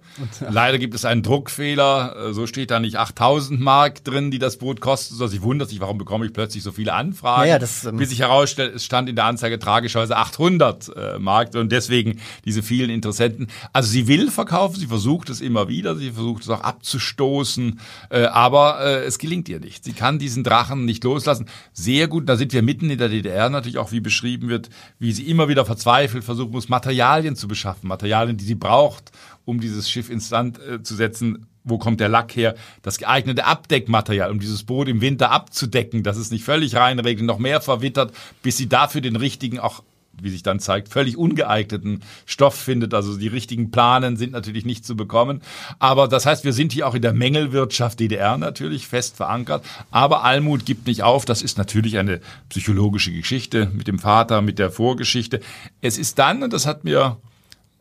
Leider 0.50 0.78
gibt 0.78 0.93
es 0.96 1.06
einen 1.06 1.24
Druckfehler. 1.24 2.15
Äh, 2.30 2.34
so 2.34 2.46
steht 2.46 2.72
da 2.72 2.80
nicht 2.80 2.98
8000 2.98 3.60
Mark 3.60 4.04
drin, 4.04 4.32
die 4.32 4.39
das 4.39 4.58
Boot 4.58 4.82
kostet. 4.82 5.17
So, 5.17 5.28
sie 5.28 5.41
wundert 5.41 5.69
sich, 5.69 5.80
warum 5.80 5.98
bekomme 5.98 6.26
ich 6.26 6.34
plötzlich 6.34 6.62
so 6.62 6.72
viele 6.72 6.93
Anfragen. 6.93 7.50
Ja, 7.50 7.58
das, 7.58 7.86
ähm, 7.86 7.98
Bis 7.98 8.10
sich 8.10 8.19
herausstellt, 8.19 8.76
es 8.76 8.84
stand 8.84 9.08
in 9.08 9.15
der 9.15 9.26
Anzeige 9.26 9.60
tragischerweise 9.60 10.17
800 10.17 10.91
äh, 10.96 11.19
Mark 11.19 11.56
und 11.56 11.72
deswegen 11.72 12.19
diese 12.46 12.63
vielen 12.63 12.89
Interessenten. 12.89 13.48
Also 13.72 13.89
sie 13.89 14.08
will 14.08 14.30
verkaufen, 14.30 14.80
sie 14.80 14.88
versucht 14.88 15.30
es 15.30 15.39
immer 15.39 15.69
wieder, 15.69 15.96
sie 15.96 16.12
versucht 16.12 16.43
es 16.43 16.50
auch 16.50 16.62
abzustoßen, 16.62 17.80
äh, 18.10 18.26
aber 18.26 18.80
äh, 18.82 19.04
es 19.06 19.19
gelingt 19.19 19.48
ihr 19.48 19.60
nicht. 19.60 19.84
Sie 19.84 19.93
kann 19.93 20.19
diesen 20.19 20.43
Drachen 20.43 20.86
nicht 20.86 21.04
loslassen. 21.04 21.46
Sehr 21.72 22.08
gut, 22.08 22.28
da 22.28 22.36
sind 22.36 22.52
wir 22.54 22.62
mitten 22.62 22.89
in 22.89 22.98
der 22.98 23.10
DDR 23.10 23.50
natürlich 23.50 23.78
auch, 23.78 23.91
wie 23.91 24.02
beschrieben 24.02 24.50
wird, 24.50 24.69
wie 25.00 25.13
sie 25.13 25.30
immer 25.30 25.48
wieder 25.48 25.65
verzweifelt 25.65 26.24
versuchen 26.24 26.52
muss, 26.52 26.69
Materialien 26.73 27.36
zu 27.36 27.47
beschaffen, 27.47 27.88
Materialien, 27.88 28.36
die 28.36 28.45
sie 28.45 28.55
braucht, 28.55 29.12
um 29.45 29.59
dieses 29.59 29.88
Schiff 29.91 30.09
instand 30.09 30.59
äh, 30.59 30.81
zu 30.81 30.95
setzen. 30.95 31.45
Wo 31.63 31.77
kommt 31.77 31.99
der 31.99 32.09
Lack 32.09 32.36
her? 32.36 32.55
Das 32.81 32.97
geeignete 32.97 33.45
Abdeckmaterial, 33.45 34.31
um 34.31 34.39
dieses 34.39 34.63
Boot 34.63 34.88
im 34.88 34.99
Winter 34.99 35.29
abzudecken, 35.29 36.01
dass 36.01 36.17
es 36.17 36.31
nicht 36.31 36.43
völlig 36.43 36.75
reinregnet, 36.75 37.27
noch 37.27 37.38
mehr 37.38 37.62
verwittert, 37.62 38.12
bis 38.41 38.57
sie 38.57 38.67
dafür 38.67 39.01
den 39.01 39.15
richtigen, 39.15 39.59
auch 39.59 39.83
wie 40.21 40.30
sich 40.30 40.43
dann 40.43 40.60
zeigt, 40.60 40.89
völlig 40.89 41.17
ungeeigneten 41.17 42.02
Stoff 42.26 42.56
findet. 42.56 42.93
Also 42.93 43.17
die 43.17 43.28
richtigen 43.28 43.71
Planen 43.71 44.17
sind 44.17 44.32
natürlich 44.32 44.65
nicht 44.65 44.86
zu 44.86 44.95
bekommen. 44.95 45.41
Aber 45.80 46.08
das 46.08 46.26
heißt, 46.26 46.43
wir 46.43 46.54
sind 46.54 46.71
hier 46.71 46.88
auch 46.88 46.95
in 46.95 47.02
der 47.02 47.13
Mängelwirtschaft 47.13 47.99
DDR 47.99 48.38
natürlich 48.38 48.88
fest 48.88 49.17
verankert. 49.17 49.65
Aber 49.91 50.23
Almut 50.23 50.65
gibt 50.65 50.88
nicht 50.88 51.04
auf. 51.04 51.26
Das 51.26 51.41
ist 51.41 51.58
natürlich 51.58 51.97
eine 51.97 52.21
psychologische 52.49 53.12
Geschichte 53.12 53.71
mit 53.73 53.88
dem 53.88 53.99
Vater, 53.99 54.41
mit 54.41 54.60
der 54.60 54.71
Vorgeschichte. 54.71 55.39
Es 55.82 55.97
ist 55.97 56.19
dann, 56.19 56.43
und 56.43 56.54
das 56.54 56.65
hat 56.65 56.84
mir 56.84 57.17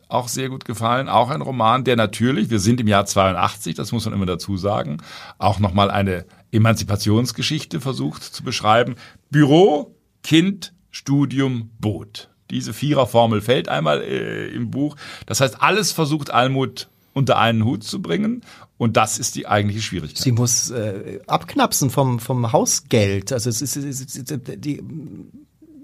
auch 0.09 0.27
sehr 0.27 0.49
gut 0.49 0.65
gefallen, 0.65 1.09
auch 1.09 1.29
ein 1.29 1.41
Roman, 1.41 1.83
der 1.83 1.95
natürlich, 1.95 2.49
wir 2.49 2.59
sind 2.59 2.79
im 2.79 2.87
Jahr 2.87 3.05
82, 3.05 3.73
das 3.73 3.91
muss 3.91 4.05
man 4.05 4.13
immer 4.13 4.27
dazu 4.27 4.57
sagen, 4.57 4.97
auch 5.39 5.59
nochmal 5.59 5.89
eine 5.89 6.25
Emanzipationsgeschichte 6.51 7.81
versucht 7.81 8.21
zu 8.21 8.43
beschreiben. 8.43 8.95
Büro, 9.31 9.95
Kind, 10.21 10.72
Studium, 10.93 11.71
Boot. 11.79 12.29
Diese 12.51 12.71
Viererformel 12.71 13.41
fällt 13.41 13.67
einmal 13.67 14.01
äh, 14.01 14.47
im 14.47 14.71
Buch. 14.71 14.95
Das 15.25 15.41
heißt, 15.41 15.61
alles 15.61 15.91
versucht 15.91 16.29
Almut 16.29 16.87
unter 17.13 17.37
einen 17.37 17.65
Hut 17.65 17.83
zu 17.83 18.01
bringen. 18.01 18.41
Und 18.77 18.95
das 18.95 19.17
ist 19.17 19.35
die 19.35 19.47
eigentliche 19.47 19.81
Schwierigkeit. 19.81 20.23
Sie 20.23 20.31
muss 20.31 20.69
äh, 20.69 21.19
abknapsen 21.27 21.89
vom, 21.89 22.19
vom 22.19 22.51
Hausgeld. 22.51 23.31
Also 23.33 23.49
es 23.49 23.61
ist, 23.61 23.75
es 23.75 24.01
ist 24.01 24.33
die 24.57 24.83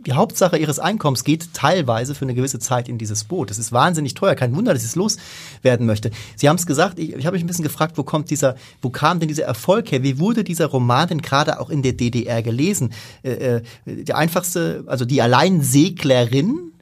die 0.06 0.14
Hauptsache 0.14 0.58
ihres 0.58 0.80
Einkommens 0.80 1.24
geht 1.24 1.54
teilweise 1.54 2.16
für 2.16 2.26
eine 2.26 2.34
gewisse 2.34 2.60
Zeit 2.60 2.88
in 2.88 2.98
dieses 2.98 3.24
Boot. 3.24 3.50
Das 3.50 3.60
ist 3.60 3.72
wahnsinnig 3.72 4.14
teuer. 4.14 4.36
Kein 4.36 4.56
Wunder, 4.56 4.74
dass 4.74 4.84
es 4.84 4.96
loswerden 4.96 5.86
möchte. 5.86 6.12
Sie 6.36 6.48
haben 6.48 6.56
es 6.56 6.66
gesagt, 6.66 7.00
ich, 7.00 7.14
ich 7.14 7.26
habe 7.26 7.36
mich 7.36 7.44
ein 7.44 7.48
bisschen 7.48 7.64
gefragt, 7.64 7.98
wo 7.98 8.04
kommt 8.04 8.30
dieser, 8.30 8.56
wo 8.82 8.90
kam 8.90 9.20
denn 9.20 9.28
dieser 9.28 9.44
Erfolg 9.44 9.92
her? 9.92 10.04
Wie 10.04 10.20
wurde 10.20 10.44
dieser 10.44 10.68
Roman 10.68 11.08
denn 11.08 11.22
gerade 11.22 11.60
auch 11.60 11.70
in 11.70 11.82
der 11.82 11.94
DDR 11.94 12.42
gelesen? 12.42 12.94
Äh, 13.24 13.32
äh, 13.32 13.62
die 13.86 14.14
einfachste, 14.14 14.84
also 14.88 15.06
die 15.06 15.22
Alleinseglerin, 15.22 16.74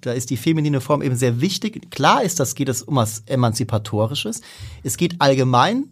da 0.00 0.12
ist 0.12 0.30
die 0.30 0.36
feminine 0.36 0.80
Form 0.80 1.02
eben 1.02 1.16
sehr 1.16 1.40
wichtig. 1.40 1.90
Klar 1.90 2.22
ist 2.22 2.38
das, 2.38 2.54
geht 2.54 2.68
es 2.68 2.82
um 2.82 2.96
was 2.96 3.22
Emanzipatorisches. 3.26 4.42
Es 4.82 4.96
geht 4.96 5.20
allgemein 5.20 5.88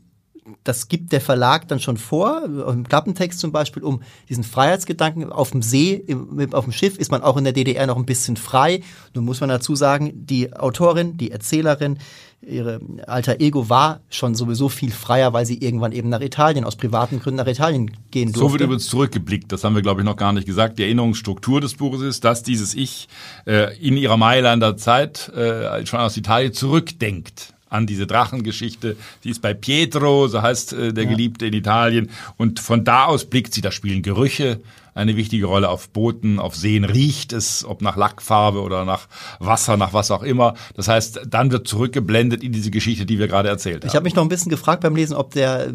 das 0.65 0.89
gibt 0.89 1.13
der 1.13 1.21
Verlag 1.21 1.69
dann 1.69 1.81
schon 1.81 1.97
vor, 1.97 2.45
im 2.45 2.87
Klappentext 2.87 3.39
zum 3.39 3.53
Beispiel, 3.53 3.83
um 3.83 4.03
diesen 4.29 4.45
Freiheitsgedanken. 4.45 5.33
Auf 5.33 5.51
dem 5.51 5.63
See, 5.63 6.05
auf 6.53 6.65
dem 6.65 6.73
Schiff 6.73 6.99
ist 6.99 7.11
man 7.11 7.23
auch 7.23 7.37
in 7.37 7.45
der 7.45 7.53
DDR 7.53 7.87
noch 7.87 7.97
ein 7.97 8.07
bisschen 8.07 8.37
frei. 8.37 8.83
Nun 9.15 9.25
muss 9.25 9.41
man 9.41 9.49
dazu 9.49 9.75
sagen, 9.75 10.13
die 10.15 10.55
Autorin, 10.55 11.17
die 11.17 11.31
Erzählerin, 11.31 11.99
ihre 12.41 12.81
alter 13.07 13.41
Ego 13.41 13.69
war 13.69 14.01
schon 14.11 14.35
sowieso 14.35 14.69
viel 14.69 14.93
freier, 14.93 15.33
weil 15.33 15.45
sie 15.45 15.59
irgendwann 15.59 15.93
eben 15.93 16.09
nach 16.09 16.21
Italien, 16.21 16.65
aus 16.65 16.77
privaten 16.77 17.19
Gründen 17.19 17.39
nach 17.39 17.47
Italien 17.47 17.91
gehen 18.11 18.33
durfte. 18.33 18.39
So 18.39 18.53
wird 18.53 18.63
übrigens 18.63 18.87
zurückgeblickt, 18.87 19.51
das 19.51 19.65
haben 19.65 19.75
wir 19.75 19.83
glaube 19.83 20.03
ich 20.03 20.05
noch 20.05 20.17
gar 20.17 20.33
nicht 20.33 20.47
gesagt. 20.47 20.79
Die 20.79 20.85
Erinnerungsstruktur 20.85 21.61
des 21.61 21.75
Buches 21.75 22.01
ist, 22.01 22.25
dass 22.25 22.43
dieses 22.43 22.75
Ich 22.75 23.09
äh, 23.45 23.77
in 23.79 23.97
ihrer 23.97 24.17
Mailander 24.17 24.77
Zeit 24.77 25.29
äh, 25.31 25.85
schon 25.85 26.01
aus 26.01 26.17
Italien 26.17 26.53
zurückdenkt 26.53 27.55
an 27.69 27.87
diese 27.87 28.07
Drachengeschichte. 28.07 28.97
Sie 29.23 29.31
ist 29.31 29.43
bei 29.43 29.55
Pietro, 29.55 30.29
so 30.29 30.43
heißt 30.43 30.73
äh, 30.73 30.93
der 30.93 31.05
ja. 31.05 31.11
Geliebte 31.11 31.47
in 31.47 31.53
Italien. 31.53 32.11
Und 32.37 32.61
von 32.61 32.85
da 32.85 33.07
aus 33.07 33.25
blickt 33.25 33.55
sie, 33.55 33.61
da 33.61 33.71
spielen 33.71 34.03
Gerüche 34.03 34.61
eine 34.99 35.17
wichtige 35.17 35.47
Rolle. 35.47 35.69
Auf 35.69 35.91
Booten, 35.91 36.39
auf 36.39 36.57
Seen 36.57 36.85
riecht 36.85 37.33
es, 37.33 37.65
ob 37.65 37.83
nach 37.83 37.97
Lackfarbe 37.97 38.61
oder 38.61 38.85
nach 38.85 39.07
Wasser, 39.39 39.77
nach 39.77 39.93
was 39.93 40.11
auch 40.11 40.23
immer. 40.23 40.55
Das 40.75 40.89
heißt, 40.89 41.21
dann 41.29 41.53
wird 41.53 41.69
zurückgeblendet 41.69 42.43
in 42.43 42.53
diese 42.53 42.71
Geschichte, 42.71 43.07
die 43.07 43.19
wir 43.19 43.29
gerade 43.29 43.49
erzählt 43.49 43.85
haben. 43.85 43.89
Ich 43.89 43.95
habe 43.95 44.05
mich 44.05 44.17
noch 44.17 44.25
ein 44.25 44.29
bisschen 44.29 44.51
gefragt 44.51 44.83
beim 44.83 44.97
Lesen, 44.97 45.17
ob 45.17 45.33
der 45.33 45.73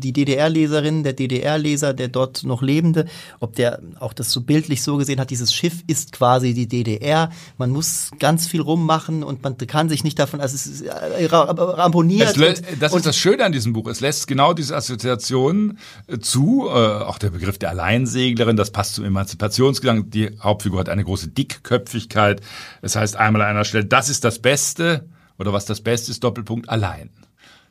die 0.00 0.12
DDR-Leserin, 0.12 1.04
der 1.04 1.12
DDR-Leser, 1.12 1.94
der 1.94 2.08
dort 2.08 2.44
noch 2.44 2.62
Lebende, 2.62 3.06
ob 3.38 3.54
der 3.54 3.80
auch 3.98 4.12
das 4.12 4.32
so 4.32 4.40
bildlich 4.40 4.82
so 4.82 4.96
gesehen 4.96 5.20
hat, 5.20 5.30
dieses 5.30 5.52
Schiff 5.52 5.82
ist 5.86 6.12
quasi 6.12 6.54
die 6.54 6.66
DDR. 6.66 7.30
Man 7.58 7.70
muss 7.70 8.10
ganz 8.18 8.46
viel 8.46 8.60
rummachen 8.60 9.22
und 9.22 9.42
man 9.42 9.56
kann 9.58 9.88
sich 9.88 10.04
nicht 10.04 10.18
davon, 10.18 10.40
also 10.40 10.54
es 10.54 10.66
ist 10.66 10.82
äh, 10.82 11.26
ramponiert. 11.30 12.36
Lässt, 12.36 12.64
das 12.80 12.94
ist 12.94 13.06
das 13.06 13.16
Schöne 13.16 13.44
an 13.44 13.52
diesem 13.52 13.72
Buch. 13.72 13.86
Es 13.88 14.00
lässt 14.00 14.26
genau 14.26 14.54
diese 14.54 14.76
Assoziationen 14.76 15.78
äh, 16.06 16.18
zu, 16.18 16.68
äh, 16.68 16.72
auch 16.72 17.18
der 17.18 17.30
Begriff 17.30 17.58
der 17.58 17.70
Alleinseglerin, 17.70 18.56
das 18.56 18.70
passt 18.70 18.94
zum 18.94 19.04
Emanzipationsgedanken. 19.04 20.10
Die 20.10 20.38
Hauptfigur 20.40 20.80
hat 20.80 20.88
eine 20.88 21.04
große 21.04 21.28
Dickköpfigkeit. 21.28 22.40
Es 22.82 22.96
heißt 22.96 23.16
einmal 23.16 23.42
an 23.42 23.48
einer 23.48 23.64
Stelle, 23.64 23.84
das 23.84 24.08
ist 24.08 24.24
das 24.24 24.38
Beste 24.38 25.08
oder 25.38 25.52
was 25.52 25.64
das 25.64 25.80
Beste 25.80 26.10
ist, 26.10 26.22
Doppelpunkt 26.22 26.68
allein. 26.68 27.10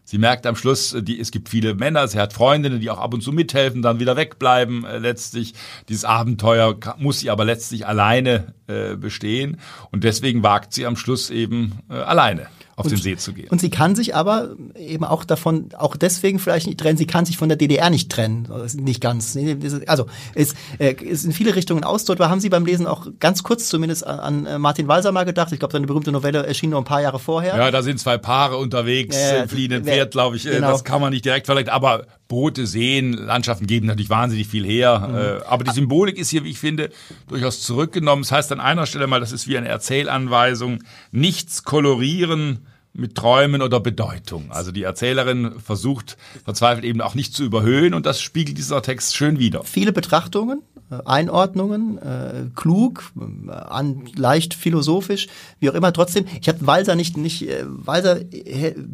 Sie 0.10 0.18
merkt 0.18 0.48
am 0.48 0.56
Schluss, 0.56 0.94
äh, 0.94 1.04
die, 1.04 1.20
es 1.20 1.30
gibt 1.30 1.50
viele 1.50 1.76
Männer, 1.76 2.08
sie 2.08 2.18
hat 2.18 2.34
Freundinnen, 2.34 2.80
die 2.80 2.90
auch 2.90 2.98
ab 2.98 3.14
und 3.14 3.22
zu 3.22 3.32
mithelfen, 3.32 3.84
dann 3.84 4.00
wieder 4.00 4.18
wegbleiben 4.18 4.84
äh, 4.84 4.98
letztlich. 4.98 5.54
Dieses 5.88 6.04
Abenteuer 6.04 6.76
muss 6.98 7.20
sie 7.20 7.30
aber 7.30 7.46
letztlich 7.46 7.86
alleine 7.86 8.56
äh, 8.66 8.96
bestehen 8.96 9.60
und 9.92 10.04
deswegen 10.04 10.42
wagt 10.42 10.74
sie 10.74 10.88
am 10.88 10.96
Schluss 10.96 11.30
eben 11.30 11.84
äh, 11.92 11.94
alleine 11.94 12.48
auf 12.80 12.86
und, 12.86 12.92
den 12.92 13.02
See 13.02 13.18
zu 13.18 13.34
gehen. 13.34 13.50
Und 13.50 13.60
sie 13.60 13.70
kann 13.70 13.96
sich 13.96 14.16
aber 14.16 14.56
eben 14.76 15.04
auch 15.04 15.26
davon, 15.26 15.70
auch 15.78 15.98
deswegen 15.98 16.40
vielleicht 16.40 16.66
nicht 16.66 16.80
trennen, 16.80 16.98
sie 16.98 17.08
kann 17.08 17.26
sich 17.26 17.38
von 17.38 17.50
der 17.50 17.58
DDR 17.58 17.90
nicht 17.90 18.10
trennen. 18.10 18.48
Nicht 18.76 19.02
ganz. 19.02 19.38
Also 19.86 20.06
es 20.34 20.56
äh, 20.80 20.94
ist 20.94 21.26
in 21.26 21.34
viele 21.34 21.56
Richtungen 21.56 21.84
ausdeutbar. 21.84 22.30
Haben 22.30 22.40
Sie 22.40 22.50
beim 22.50 22.66
Lesen 22.66 22.88
auch 22.88 23.08
ganz 23.20 23.44
kurz 23.44 23.68
zumindest 23.68 24.08
an, 24.08 24.48
an 24.48 24.62
Martin 24.62 24.88
Walser 24.88 25.12
mal 25.12 25.26
gedacht? 25.26 25.52
Ich 25.52 25.60
glaube, 25.60 25.74
seine 25.74 25.88
berühmte 25.88 26.12
Novelle 26.12 26.46
erschien 26.46 26.70
nur 26.70 26.80
ein 26.80 26.86
paar 26.86 27.02
Jahre 27.02 27.20
vorher. 27.20 27.58
Ja, 27.58 27.70
da 27.70 27.82
sind 27.82 28.00
zwei 28.00 28.18
Paare 28.18 28.58
unterwegs, 28.58 29.16
ja, 29.16 29.44
im 29.44 29.50
fliehenden 29.50 29.84
Pferd, 29.84 30.12
glaube 30.12 30.38
ich. 30.38 30.46
Äh, 30.46 30.56
genau. 30.56 30.72
Das 30.72 30.84
kann 30.84 31.02
man 31.02 31.12
nicht 31.12 31.26
direkt 31.26 31.48
vergleichen. 31.48 31.72
Aber 31.72 32.06
Boote, 32.30 32.68
Seen, 32.68 33.14
Landschaften 33.14 33.68
geben 33.68 33.88
natürlich 33.88 34.10
wahnsinnig 34.10 34.48
viel 34.48 34.64
her. 34.64 35.08
Mhm. 35.10 35.16
Äh, 35.16 35.46
aber 35.48 35.66
die 35.66 35.72
Symbolik 35.72 36.18
ist 36.18 36.30
hier, 36.30 36.46
wie 36.46 36.52
ich 36.52 36.60
finde, 36.60 36.92
durchaus 37.28 37.62
zurückgenommen. 37.62 38.24
Das 38.24 38.32
heißt 38.32 38.52
an 38.54 38.62
einer 38.62 38.86
Stelle 38.86 39.08
mal, 39.08 39.20
das 39.20 39.34
ist 39.34 39.48
wie 39.48 39.58
eine 39.58 39.68
Erzählanweisung. 39.68 40.84
Nichts 41.12 41.64
kolorieren, 41.64 42.60
mit 42.94 43.16
Träumen 43.16 43.62
oder 43.62 43.80
Bedeutung. 43.80 44.46
Also 44.50 44.72
die 44.72 44.84
Erzählerin 44.84 45.60
versucht 45.60 46.18
verzweifelt 46.44 46.86
eben 46.86 47.02
auch 47.02 47.16
nicht 47.16 47.34
zu 47.34 47.44
überhöhen 47.44 47.94
und 47.94 48.06
das 48.06 48.22
spiegelt 48.22 48.58
dieser 48.58 48.82
Text 48.82 49.16
schön 49.16 49.40
wider. 49.40 49.64
Viele 49.64 49.94
Betrachtungen, 49.94 50.62
äh, 50.92 50.98
Einordnungen, 51.06 51.98
äh, 52.00 52.46
klug, 52.56 53.12
äh, 53.48 53.52
an, 53.52 54.08
leicht 54.16 54.54
philosophisch, 54.54 55.28
wie 55.60 55.70
auch 55.70 55.76
immer. 55.76 55.94
Trotzdem, 55.94 56.26
ich 56.42 56.50
habe 56.50 56.66
Walser 56.66 56.96
nicht, 56.96 57.16
nicht 57.16 57.48
äh, 57.48 57.64
Walser 57.68 58.20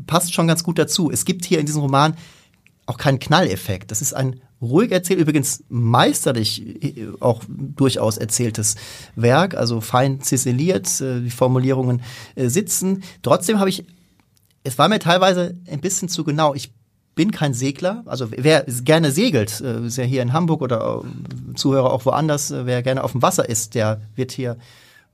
passt 0.08 0.34
schon 0.34 0.48
ganz 0.48 0.64
gut 0.64 0.78
dazu. 0.78 1.10
Es 1.10 1.26
gibt 1.26 1.46
hier 1.46 1.60
in 1.60 1.66
diesem 1.66 1.82
Roman 1.82 2.16
auch 2.86 2.98
keinen 2.98 3.20
Knalleffekt. 3.20 3.92
Das 3.92 4.02
ist 4.02 4.14
ein 4.14 4.42
ruhig 4.62 4.92
erzählt, 4.92 5.20
übrigens 5.20 5.64
meisterlich 5.70 6.84
äh, 6.84 7.08
auch 7.20 7.44
durchaus 7.48 8.18
erzähltes 8.18 8.76
Werk, 9.16 9.56
also 9.56 9.82
fein 9.82 10.22
ziseliert, 10.22 11.02
äh, 11.02 11.22
die 11.22 11.30
Formulierungen 11.30 12.02
äh, 12.36 12.48
sitzen. 12.48 13.04
Trotzdem 13.22 13.60
habe 13.60 13.70
ich, 13.70 13.86
es 14.64 14.78
war 14.78 14.88
mir 14.88 15.00
teilweise 15.00 15.56
ein 15.70 15.82
bisschen 15.82 16.10
zu 16.10 16.24
genau. 16.24 16.54
Ich 16.54 16.74
bin 17.16 17.32
kein 17.32 17.54
Segler, 17.54 18.04
also 18.08 18.28
wer 18.30 18.64
gerne 18.64 19.10
segelt, 19.10 19.62
ist 19.62 19.96
ja 19.96 20.04
hier 20.04 20.22
in 20.22 20.34
Hamburg 20.34 20.62
oder 20.62 21.02
Zuhörer 21.56 21.94
auch 21.94 22.06
woanders, 22.06 22.52
wer 22.52 22.84
gerne 22.84 23.06
auf 23.06 23.14
dem 23.14 23.22
Wasser 23.22 23.48
ist, 23.48 23.74
der 23.74 24.02
wird 24.16 24.34
hier 24.34 24.58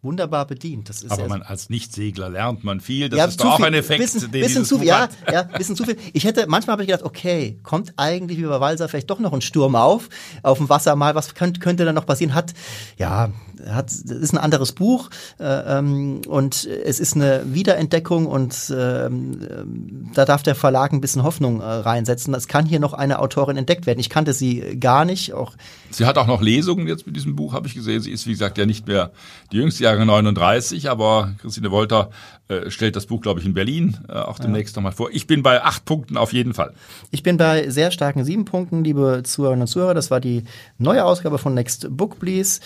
wunderbar 0.01 0.47
bedient. 0.47 0.89
Das 0.89 1.03
ist 1.03 1.11
Aber 1.11 1.27
man 1.27 1.43
als 1.43 1.69
Nichtsegler 1.69 2.29
lernt 2.29 2.63
man 2.63 2.79
viel. 2.79 3.09
Das 3.09 3.17
ja, 3.17 3.25
ist 3.25 3.39
doch 3.39 3.59
auch 3.59 3.59
ein 3.59 3.73
Effekt, 3.73 4.01
bisschen, 4.01 4.31
den 4.31 4.41
bisschen 4.41 4.65
zu, 4.65 4.79
Buch 4.79 4.85
ja, 4.85 5.01
hat. 5.01 5.11
ja, 5.31 5.43
bisschen 5.43 5.75
zu 5.75 5.83
viel. 5.83 5.97
Ich 6.13 6.23
hätte 6.23 6.45
manchmal 6.47 6.73
habe 6.73 6.83
ich 6.83 6.87
gedacht, 6.87 7.05
okay, 7.05 7.59
kommt 7.63 7.93
eigentlich 7.97 8.39
wie 8.39 8.43
bei 8.43 8.59
Walser 8.59 8.89
vielleicht 8.89 9.09
doch 9.09 9.19
noch 9.19 9.33
ein 9.33 9.41
Sturm 9.41 9.75
auf 9.75 10.09
auf 10.41 10.57
dem 10.57 10.69
Wasser 10.69 10.95
mal. 10.95 11.13
Was 11.13 11.35
könnte, 11.35 11.59
könnte 11.59 11.85
dann 11.85 11.95
noch 11.95 12.05
passieren? 12.05 12.33
Hat 12.33 12.53
ja 12.97 13.31
hat, 13.67 13.91
das 13.91 14.17
ist 14.17 14.33
ein 14.33 14.37
anderes 14.37 14.71
Buch 14.71 15.09
äh, 15.39 15.43
ähm, 15.43 16.21
und 16.27 16.65
es 16.65 16.99
ist 16.99 17.15
eine 17.15 17.41
Wiederentdeckung 17.45 18.25
und 18.25 18.73
ähm, 18.75 20.11
da 20.13 20.25
darf 20.25 20.43
der 20.43 20.55
Verlag 20.55 20.91
ein 20.93 21.01
bisschen 21.01 21.23
Hoffnung 21.23 21.61
äh, 21.61 21.65
reinsetzen. 21.65 22.33
Es 22.33 22.47
kann 22.47 22.65
hier 22.65 22.79
noch 22.79 22.93
eine 22.93 23.19
Autorin 23.19 23.57
entdeckt 23.57 23.85
werden. 23.85 23.99
Ich 23.99 24.09
kannte 24.09 24.33
sie 24.33 24.77
gar 24.79 25.05
nicht. 25.05 25.33
Auch 25.33 25.53
sie 25.89 26.05
hat 26.05 26.17
auch 26.17 26.27
noch 26.27 26.41
Lesungen 26.41 26.87
jetzt 26.87 27.05
mit 27.05 27.15
diesem 27.15 27.35
Buch, 27.35 27.53
habe 27.53 27.67
ich 27.67 27.75
gesehen. 27.75 28.01
Sie 28.01 28.11
ist, 28.11 28.27
wie 28.27 28.31
gesagt, 28.31 28.57
ja 28.57 28.65
nicht 28.65 28.87
mehr 28.87 29.11
die 29.51 29.57
jüngste 29.57 29.83
Jahre 29.91 30.05
39, 30.05 30.89
aber 30.89 31.33
Christine 31.41 31.71
Wolter 31.71 32.09
äh, 32.47 32.69
stellt 32.69 32.95
das 32.95 33.05
Buch, 33.05 33.21
glaube 33.21 33.39
ich, 33.39 33.45
in 33.45 33.53
Berlin 33.53 33.97
äh, 34.07 34.13
auch 34.13 34.39
demnächst 34.39 34.75
ja. 34.75 34.79
nochmal 34.79 34.93
vor. 34.93 35.09
Ich 35.11 35.27
bin 35.27 35.43
bei 35.43 35.63
acht 35.63 35.85
Punkten 35.85 36.17
auf 36.17 36.33
jeden 36.33 36.53
Fall. 36.53 36.73
Ich 37.11 37.23
bin 37.23 37.37
bei 37.37 37.69
sehr 37.69 37.91
starken 37.91 38.23
sieben 38.23 38.45
Punkten, 38.45 38.83
liebe 38.83 39.21
Zuhörerinnen 39.23 39.63
und 39.63 39.67
Zuhörer. 39.67 39.93
Das 39.93 40.11
war 40.11 40.19
die 40.19 40.43
neue 40.77 41.05
Ausgabe 41.05 41.37
von 41.37 41.53
Next 41.53 41.87
Book 41.89 42.19
Please. 42.19 42.61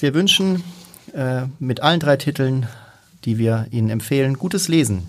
Wir 0.00 0.14
wünschen 0.14 0.62
äh, 1.14 1.42
mit 1.58 1.82
allen 1.82 2.00
drei 2.00 2.16
Titeln, 2.16 2.66
die 3.24 3.38
wir 3.38 3.66
Ihnen 3.70 3.90
empfehlen, 3.90 4.38
gutes 4.38 4.68
Lesen. 4.68 5.08